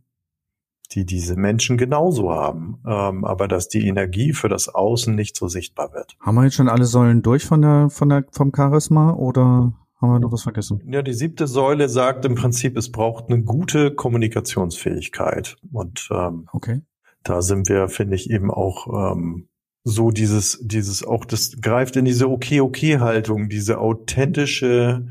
die 0.92 1.04
diese 1.04 1.36
Menschen 1.36 1.76
genauso 1.76 2.30
haben, 2.30 2.78
ähm, 2.86 3.24
aber 3.24 3.48
dass 3.48 3.68
die 3.68 3.86
Energie 3.86 4.32
für 4.32 4.48
das 4.48 4.68
Außen 4.68 5.14
nicht 5.14 5.36
so 5.36 5.48
sichtbar 5.48 5.92
wird. 5.92 6.16
Haben 6.20 6.36
wir 6.36 6.44
jetzt 6.44 6.54
schon 6.54 6.68
alle 6.68 6.84
Säulen 6.84 7.22
durch 7.22 7.44
von 7.44 7.60
der, 7.60 7.90
von 7.90 8.08
der, 8.08 8.24
vom 8.32 8.52
Charisma 8.54 9.12
oder 9.12 9.74
haben 10.00 10.12
wir 10.12 10.20
noch 10.20 10.32
was 10.32 10.42
vergessen? 10.42 10.80
Ja, 10.86 11.02
die 11.02 11.12
siebte 11.12 11.46
Säule 11.46 11.88
sagt 11.88 12.24
im 12.24 12.34
Prinzip, 12.34 12.76
es 12.76 12.90
braucht 12.90 13.30
eine 13.30 13.42
gute 13.42 13.94
Kommunikationsfähigkeit 13.94 15.56
und 15.72 16.08
ähm, 16.10 16.48
okay. 16.52 16.82
da 17.22 17.42
sind 17.42 17.68
wir, 17.68 17.88
finde 17.88 18.14
ich, 18.14 18.30
eben 18.30 18.50
auch 18.50 19.12
ähm, 19.12 19.48
so 19.84 20.10
dieses, 20.10 20.58
dieses 20.62 21.04
auch, 21.04 21.24
das 21.24 21.60
greift 21.60 21.96
in 21.96 22.04
diese 22.04 22.28
Okay-Okay-Haltung, 22.28 23.48
diese 23.48 23.78
authentische 23.78 25.06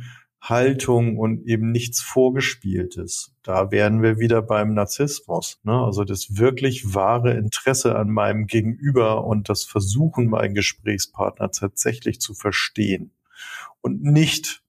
Haltung 0.50 1.18
und 1.18 1.48
eben 1.48 1.72
nichts 1.72 2.02
Vorgespieltes. 2.02 3.36
Da 3.42 3.72
wären 3.72 4.02
wir 4.02 4.20
wieder 4.20 4.42
beim 4.42 4.74
Narzissmus. 4.74 5.60
Ne? 5.64 5.74
Also 5.74 6.04
das 6.04 6.38
wirklich 6.38 6.94
wahre 6.94 7.34
Interesse 7.34 7.96
an 7.96 8.10
meinem 8.10 8.48
Gegenüber 8.48 9.26
und 9.26 9.50
das 9.50 9.64
Versuchen, 9.64 10.28
meinen 10.28 10.54
Gesprächspartner 10.54 11.52
tatsächlich 11.52 12.20
zu 12.20 12.34
verstehen 12.34 13.12
und 13.82 14.04
nicht 14.04 14.65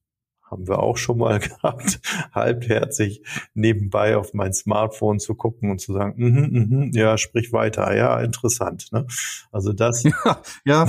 haben 0.49 0.67
wir 0.67 0.79
auch 0.79 0.97
schon 0.97 1.17
mal 1.17 1.39
gehabt, 1.39 1.99
halbherzig 2.33 3.23
nebenbei 3.53 4.17
auf 4.17 4.33
mein 4.33 4.53
Smartphone 4.53 5.19
zu 5.19 5.35
gucken 5.35 5.71
und 5.71 5.79
zu 5.79 5.93
sagen, 5.93 6.13
mm 6.17 6.25
-hmm, 6.25 6.47
mm 6.49 6.73
-hmm, 6.73 6.97
ja, 6.97 7.17
sprich 7.17 7.51
weiter, 7.53 7.95
ja, 7.95 8.19
interessant. 8.19 8.89
Ne? 8.91 9.05
Also 9.51 9.73
das. 9.73 10.03
Ja, 10.03 10.41
ja 10.65 10.87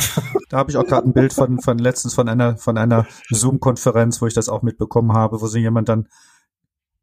da 0.49 0.59
habe 0.59 0.71
ich 0.71 0.77
auch 0.77 0.87
gerade 0.87 1.09
ein 1.09 1.13
Bild 1.13 1.33
von, 1.33 1.61
von 1.61 1.79
letztens 1.79 2.15
von 2.15 2.29
einer 2.29 2.57
von 2.57 2.79
einer 2.79 3.07
Zoom-Konferenz, 3.31 4.23
wo 4.23 4.27
ich 4.27 4.35
das 4.35 4.49
auch 4.49 4.63
mitbekommen 4.63 5.13
habe, 5.13 5.41
wo 5.41 5.47
sich 5.47 5.63
jemand 5.63 5.89
dann, 5.89 6.09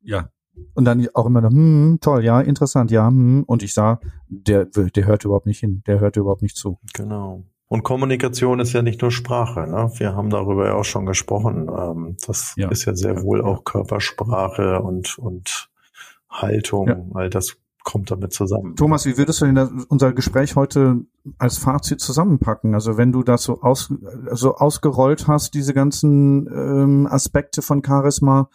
ja, 0.02 0.30
und 0.74 0.86
dann 0.86 1.08
auch 1.14 1.26
immer 1.26 1.42
noch, 1.42 1.52
hm, 1.52 2.00
toll, 2.02 2.24
ja, 2.24 2.40
interessant, 2.40 2.92
ja, 2.92 3.08
hm, 3.08 3.44
und 3.46 3.64
ich 3.64 3.74
sah, 3.74 4.00
der, 4.28 4.66
der 4.66 5.06
hört 5.06 5.26
überhaupt 5.26 5.46
nicht 5.46 5.60
hin, 5.60 5.84
der 5.86 6.00
hört 6.00 6.16
überhaupt 6.16 6.42
nicht 6.42 6.56
zu. 6.56 6.80
Genau. 6.94 7.44
Und 7.68 7.84
Kommunikation 7.84 8.60
ist 8.60 8.74
ja 8.74 8.82
nicht 8.82 9.02
nur 9.02 9.12
Sprache. 9.12 9.62
Ne? 9.68 9.92
Wir 9.98 10.16
haben 10.16 10.30
darüber 10.30 10.68
ja 10.68 10.74
auch 10.76 10.86
schon 10.86 11.06
gesprochen. 11.06 11.68
Ähm, 11.68 12.18
das 12.26 12.54
ja. 12.58 12.70
ist 12.70 12.86
ja 12.86 12.96
sehr 12.96 13.24
wohl 13.24 13.42
auch 13.42 13.64
Körpersprache 13.64 14.82
und, 14.82 15.18
und 15.18 15.70
Haltung. 16.30 16.88
Ja. 16.88 17.04
All 17.16 17.30
das 17.30 17.58
kommt 17.84 18.12
damit 18.12 18.34
zusammen. 18.34 18.76
Thomas, 18.76 19.06
wie 19.06 19.18
würdest 19.18 19.42
du 19.42 19.46
denn 19.46 19.86
unser 19.90 20.14
Gespräch 20.14 20.56
heute 20.56 21.02
als 21.38 21.58
Fazit 21.58 22.02
zusammenpacken? 22.02 22.74
Also 22.74 22.98
wenn 22.98 23.12
du 23.12 23.24
das 23.24 23.44
so, 23.44 23.62
aus, 23.62 23.94
so 24.32 24.56
ausgerollt 24.56 25.28
hast, 25.28 25.54
diese 25.54 25.74
ganzen 25.74 26.48
ähm, 26.48 27.08
Aspekte 27.08 27.62
von 27.62 27.84
Charisma, 27.84 28.50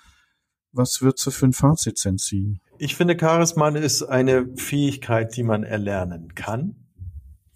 was 0.73 1.03
würdest 1.03 1.27
du 1.27 1.31
für 1.31 1.47
ein 1.47 1.53
Fazit 1.53 2.05
denn 2.05 2.19
ziehen? 2.19 2.61
Ich 2.79 2.97
finde, 2.97 3.17
Charisma 3.19 3.69
ist 3.71 4.03
eine 4.03 4.49
Fähigkeit, 4.57 5.37
die 5.37 5.43
man 5.43 5.65
erlernen 5.65 6.35
kann 6.35 6.77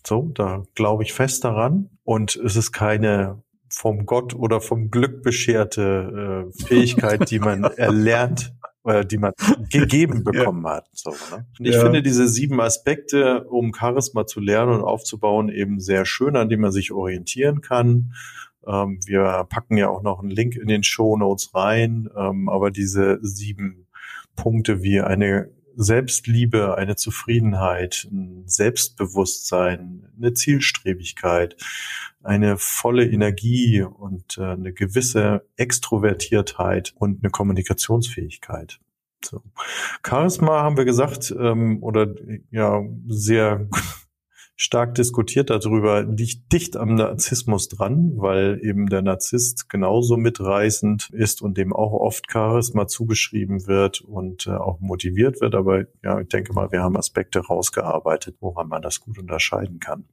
so, 0.07 0.31
da 0.35 0.63
glaube 0.75 1.03
ich 1.03 1.13
fest 1.13 1.45
daran. 1.45 1.91
Und 2.05 2.37
es 2.37 2.57
ist 2.57 2.73
keine 2.73 3.43
vom 3.71 4.07
Gott 4.07 4.35
oder 4.35 4.61
vom 4.61 4.91
Glück 4.91 5.23
bescherte 5.23 6.47
äh, 6.49 6.65
Fähigkeit, 6.67 7.31
die 7.31 7.39
man 7.39 7.65
erlernt, 7.77 8.55
äh, 8.85 9.05
die 9.05 9.19
man 9.19 9.33
gegeben 9.71 10.23
bekommen 10.25 10.65
ja. 10.65 10.75
hat. 10.75 10.89
So, 10.93 11.11
ne? 11.11 11.47
Und 11.59 11.67
ich 11.67 11.75
ja. 11.75 11.81
finde 11.81 12.03
diese 12.03 12.29
sieben 12.29 12.61
Aspekte, 12.61 13.45
um 13.45 13.73
Charisma 13.75 14.27
zu 14.27 14.41
lernen 14.41 14.73
und 14.75 14.83
aufzubauen, 14.83 15.49
eben 15.49 15.81
sehr 15.81 16.05
schön, 16.05 16.37
an 16.37 16.49
denen 16.49 16.63
man 16.63 16.73
sich 16.73 16.93
orientieren 16.93 17.63
kann. 17.63 18.13
Ähm, 18.67 19.01
wir 19.07 19.47
packen 19.49 19.77
ja 19.77 19.89
auch 19.89 20.03
noch 20.03 20.21
einen 20.21 20.31
Link 20.31 20.57
in 20.57 20.69
den 20.69 20.85
Show 20.85 21.17
Notes 21.17 21.55
rein, 21.55 22.09
ähm, 22.17 22.49
aber 22.49 22.71
diese 22.71 23.19
sieben 23.23 23.87
Punkte 24.37 24.83
wie 24.83 25.01
eine 25.01 25.51
Selbstliebe, 25.77 26.77
eine 26.77 26.97
Zufriedenheit, 26.97 28.09
ein 28.11 28.45
Selbstbewusstsein, 28.47 30.09
eine 30.17 30.35
Zielstrebigkeit, 30.35 31.57
eine 32.23 32.57
volle 32.59 33.07
Energie 33.07 33.83
und 33.83 34.39
äh, 34.39 34.45
eine 34.45 34.73
gewisse 34.73 35.47
Extrovertiertheit 35.57 36.95
und 36.97 37.23
eine 37.23 37.31
Kommunikationsfähigkeit. 37.31 38.81
So. 39.25 39.43
Charisma 40.07 40.63
haben 40.63 40.77
wir 40.77 40.85
gesagt, 40.85 41.35
ähm, 41.39 41.83
oder 41.83 42.15
ja, 42.51 42.83
sehr 43.09 43.69
stark 44.57 44.95
diskutiert 44.95 45.51
darüber, 45.51 46.03
liegt 46.03 46.53
dicht 46.53 46.77
am 46.77 46.95
Narzissmus 46.95 47.69
dran, 47.69 48.13
weil 48.17 48.61
eben 48.63 48.87
der 48.89 49.03
Narzisst 49.03 49.69
genauso 49.69 50.17
mitreißend 50.17 51.11
ist 51.11 51.43
und 51.43 51.59
dem 51.59 51.73
auch 51.73 51.93
oft 51.93 52.31
Charisma 52.31 52.87
zugeschrieben 52.87 53.67
wird 53.67 54.01
und 54.01 54.47
äh, 54.47 54.51
auch 54.51 54.81
motiviert 54.81 55.41
wird. 55.41 55.55
Aber 55.55 55.85
ja, 56.03 56.21
ich 56.21 56.29
denke 56.29 56.53
mal, 56.53 56.71
wir 56.71 56.83
haben 56.83 56.97
Aspekte 56.97 57.41
rausgearbeitet, 57.41 58.37
woran 58.41 58.69
man 58.69 58.83
das 58.83 59.01
gut 59.01 59.19
unterscheiden 59.19 59.81
kann 59.81 60.05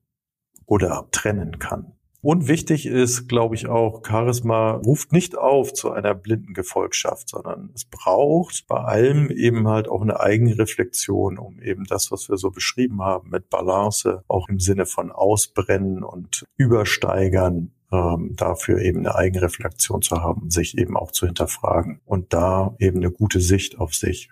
oder 0.65 1.07
trennen 1.11 1.59
kann. 1.59 1.93
Und 2.23 2.47
wichtig 2.47 2.85
ist, 2.85 3.27
glaube 3.27 3.55
ich, 3.55 3.67
auch, 3.67 4.03
Charisma 4.05 4.73
ruft 4.73 5.11
nicht 5.11 5.35
auf 5.35 5.73
zu 5.73 5.91
einer 5.91 6.13
blinden 6.13 6.53
Gefolgschaft, 6.53 7.29
sondern 7.29 7.71
es 7.73 7.85
braucht 7.85 8.67
bei 8.67 8.77
allem 8.77 9.31
eben 9.31 9.67
halt 9.67 9.89
auch 9.89 10.01
eine 10.01 10.19
eigene 10.19 10.55
Reflexion, 10.59 11.39
um 11.39 11.59
eben 11.59 11.85
das, 11.85 12.11
was 12.11 12.29
wir 12.29 12.37
so 12.37 12.51
beschrieben 12.51 13.01
haben, 13.01 13.31
mit 13.31 13.49
Balance, 13.49 14.23
auch 14.27 14.49
im 14.49 14.59
Sinne 14.59 14.85
von 14.85 15.11
Ausbrennen 15.11 16.03
und 16.03 16.45
Übersteigern, 16.57 17.71
ähm, 17.91 18.35
dafür 18.35 18.79
eben 18.79 18.99
eine 18.99 19.15
eigene 19.15 19.41
Reflexion 19.41 20.03
zu 20.03 20.21
haben, 20.21 20.51
sich 20.51 20.77
eben 20.77 20.95
auch 20.97 21.11
zu 21.11 21.25
hinterfragen 21.25 22.01
und 22.05 22.33
da 22.33 22.75
eben 22.77 22.97
eine 22.97 23.09
gute 23.09 23.39
Sicht 23.39 23.79
auf 23.79 23.95
sich. 23.95 24.29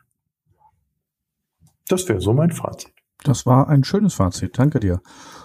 Das 1.87 2.07
wäre 2.07 2.21
so 2.21 2.33
mein 2.33 2.51
Fazit. 2.51 2.93
Das 3.23 3.47
war 3.47 3.67
ein 3.67 3.83
schönes 3.83 4.13
Fazit. 4.13 4.57
Danke 4.57 4.79
dir. 4.79 5.01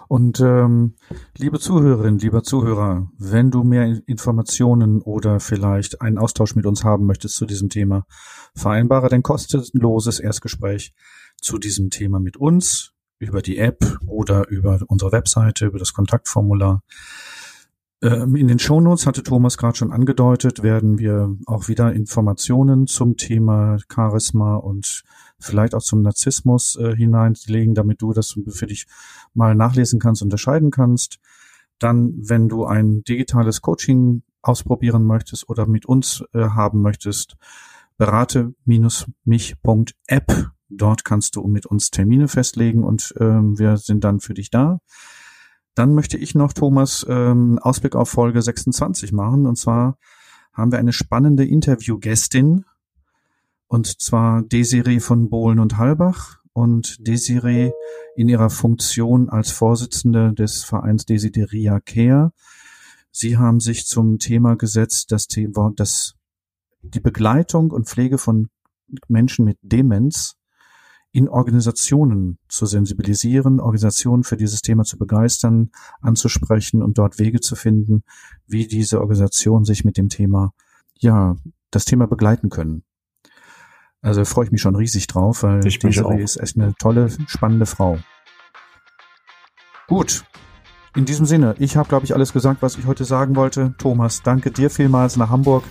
Und 0.08 0.40
ähm, 0.40 0.94
liebe 1.36 1.58
Zuhörerinnen, 1.58 2.18
lieber 2.18 2.42
Zuhörer, 2.42 3.10
wenn 3.18 3.50
du 3.50 3.64
mehr 3.64 4.00
Informationen 4.06 5.00
oder 5.00 5.40
vielleicht 5.40 6.00
einen 6.00 6.18
Austausch 6.18 6.54
mit 6.54 6.66
uns 6.66 6.84
haben 6.84 7.06
möchtest 7.06 7.36
zu 7.36 7.46
diesem 7.46 7.68
Thema, 7.68 8.06
vereinbare 8.54 9.08
dein 9.08 9.22
kostenloses 9.22 10.20
Erstgespräch 10.20 10.92
zu 11.40 11.58
diesem 11.58 11.90
Thema 11.90 12.20
mit 12.20 12.36
uns 12.36 12.92
über 13.18 13.42
die 13.42 13.58
App 13.58 13.98
oder 14.06 14.48
über 14.48 14.80
unsere 14.88 15.12
Webseite, 15.12 15.66
über 15.66 15.78
das 15.78 15.94
Kontaktformular. 15.94 16.82
Ähm, 18.04 18.36
in 18.36 18.46
den 18.48 18.58
Shownotes 18.58 19.06
hatte 19.06 19.22
Thomas 19.22 19.56
gerade 19.56 19.78
schon 19.78 19.90
angedeutet, 19.90 20.62
werden 20.62 20.98
wir 20.98 21.34
auch 21.46 21.68
wieder 21.68 21.94
Informationen 21.94 22.86
zum 22.86 23.16
Thema 23.16 23.78
Charisma 23.92 24.56
und 24.56 25.04
vielleicht 25.40 25.74
auch 25.74 25.82
zum 25.82 26.02
Narzissmus 26.02 26.76
äh, 26.76 26.94
hineinlegen, 26.94 27.74
damit 27.74 28.02
du 28.02 28.12
das 28.12 28.38
für 28.48 28.66
dich 28.66 28.86
mal 29.32 29.54
nachlesen 29.54 30.00
kannst, 30.00 30.20
unterscheiden 30.22 30.70
kannst. 30.70 31.18
Dann, 31.78 32.12
wenn 32.18 32.50
du 32.50 32.66
ein 32.66 33.04
digitales 33.04 33.62
Coaching 33.62 34.22
ausprobieren 34.42 35.04
möchtest 35.04 35.48
oder 35.48 35.66
mit 35.66 35.86
uns 35.86 36.22
äh, 36.34 36.50
haben 36.50 36.82
möchtest, 36.82 37.36
berate-mich.app. 37.96 40.50
Dort 40.68 41.04
kannst 41.04 41.36
du 41.36 41.46
mit 41.46 41.64
uns 41.66 41.90
Termine 41.90 42.28
festlegen 42.28 42.84
und 42.84 43.14
äh, 43.18 43.24
wir 43.24 43.78
sind 43.78 44.04
dann 44.04 44.20
für 44.20 44.34
dich 44.34 44.50
da. 44.50 44.80
Dann 45.74 45.94
möchte 45.94 46.16
ich 46.16 46.34
noch, 46.34 46.52
Thomas, 46.52 47.04
ähm, 47.08 47.58
Ausblick 47.60 47.96
auf 47.96 48.08
Folge 48.08 48.40
26 48.40 49.12
machen. 49.12 49.46
Und 49.46 49.56
zwar 49.56 49.98
haben 50.52 50.70
wir 50.70 50.78
eine 50.78 50.92
spannende 50.92 51.44
Interviewgästin, 51.44 52.64
und 53.66 54.00
zwar 54.00 54.42
Desiree 54.42 55.00
von 55.00 55.28
Bohlen 55.30 55.58
und 55.58 55.78
Halbach. 55.78 56.38
Und 56.52 57.04
Desiree 57.04 57.72
in 58.14 58.28
ihrer 58.28 58.48
Funktion 58.48 59.28
als 59.28 59.50
Vorsitzende 59.50 60.32
des 60.32 60.62
Vereins 60.62 61.04
Desideria 61.04 61.80
Care. 61.80 62.32
Sie 63.10 63.36
haben 63.36 63.58
sich 63.58 63.86
zum 63.86 64.20
Thema 64.20 64.54
gesetzt, 64.54 65.10
das 65.10 65.26
Thema, 65.26 65.72
das 65.74 66.14
die 66.82 67.00
Begleitung 67.00 67.72
und 67.72 67.88
Pflege 67.88 68.18
von 68.18 68.50
Menschen 69.08 69.44
mit 69.44 69.58
Demenz 69.62 70.36
in 71.14 71.28
Organisationen 71.28 72.38
zu 72.48 72.66
sensibilisieren, 72.66 73.60
Organisationen 73.60 74.24
für 74.24 74.36
dieses 74.36 74.62
Thema 74.62 74.82
zu 74.82 74.98
begeistern, 74.98 75.70
anzusprechen 76.00 76.82
und 76.82 76.98
dort 76.98 77.20
Wege 77.20 77.38
zu 77.38 77.54
finden, 77.54 78.02
wie 78.48 78.66
diese 78.66 79.00
Organisationen 79.00 79.64
sich 79.64 79.84
mit 79.84 79.96
dem 79.96 80.08
Thema, 80.08 80.52
ja, 80.98 81.36
das 81.70 81.84
Thema 81.84 82.08
begleiten 82.08 82.50
können. 82.50 82.82
Also 84.02 84.24
freue 84.24 84.46
ich 84.46 84.50
mich 84.50 84.60
schon 84.60 84.74
riesig 84.74 85.06
drauf, 85.06 85.44
weil 85.44 85.64
ich 85.64 85.82
ist 85.84 86.36
echt 86.36 86.58
eine 86.58 86.74
tolle, 86.80 87.08
spannende 87.28 87.66
Frau. 87.66 87.98
Gut. 89.86 90.24
In 90.96 91.04
diesem 91.04 91.26
Sinne, 91.26 91.54
ich 91.60 91.76
habe, 91.76 91.88
glaube 91.88 92.06
ich, 92.06 92.14
alles 92.14 92.32
gesagt, 92.32 92.60
was 92.60 92.76
ich 92.76 92.86
heute 92.86 93.04
sagen 93.04 93.36
wollte. 93.36 93.74
Thomas, 93.78 94.22
danke 94.22 94.50
dir 94.50 94.68
vielmals 94.68 95.16
nach 95.16 95.30
Hamburg. 95.30 95.62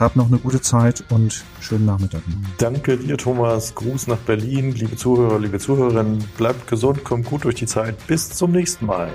Hab 0.00 0.16
noch 0.16 0.28
eine 0.28 0.38
gute 0.38 0.62
Zeit 0.62 1.04
und 1.10 1.44
schönen 1.60 1.84
Nachmittag. 1.84 2.22
Danke 2.56 2.96
dir, 2.96 3.18
Thomas. 3.18 3.74
Gruß 3.74 4.06
nach 4.06 4.16
Berlin. 4.16 4.72
Liebe 4.72 4.96
Zuhörer, 4.96 5.38
liebe 5.38 5.58
Zuhörerinnen, 5.58 6.24
bleibt 6.38 6.66
gesund, 6.68 7.04
kommt 7.04 7.26
gut 7.26 7.44
durch 7.44 7.56
die 7.56 7.66
Zeit. 7.66 8.06
Bis 8.06 8.30
zum 8.30 8.52
nächsten 8.52 8.86
Mal. 8.86 9.12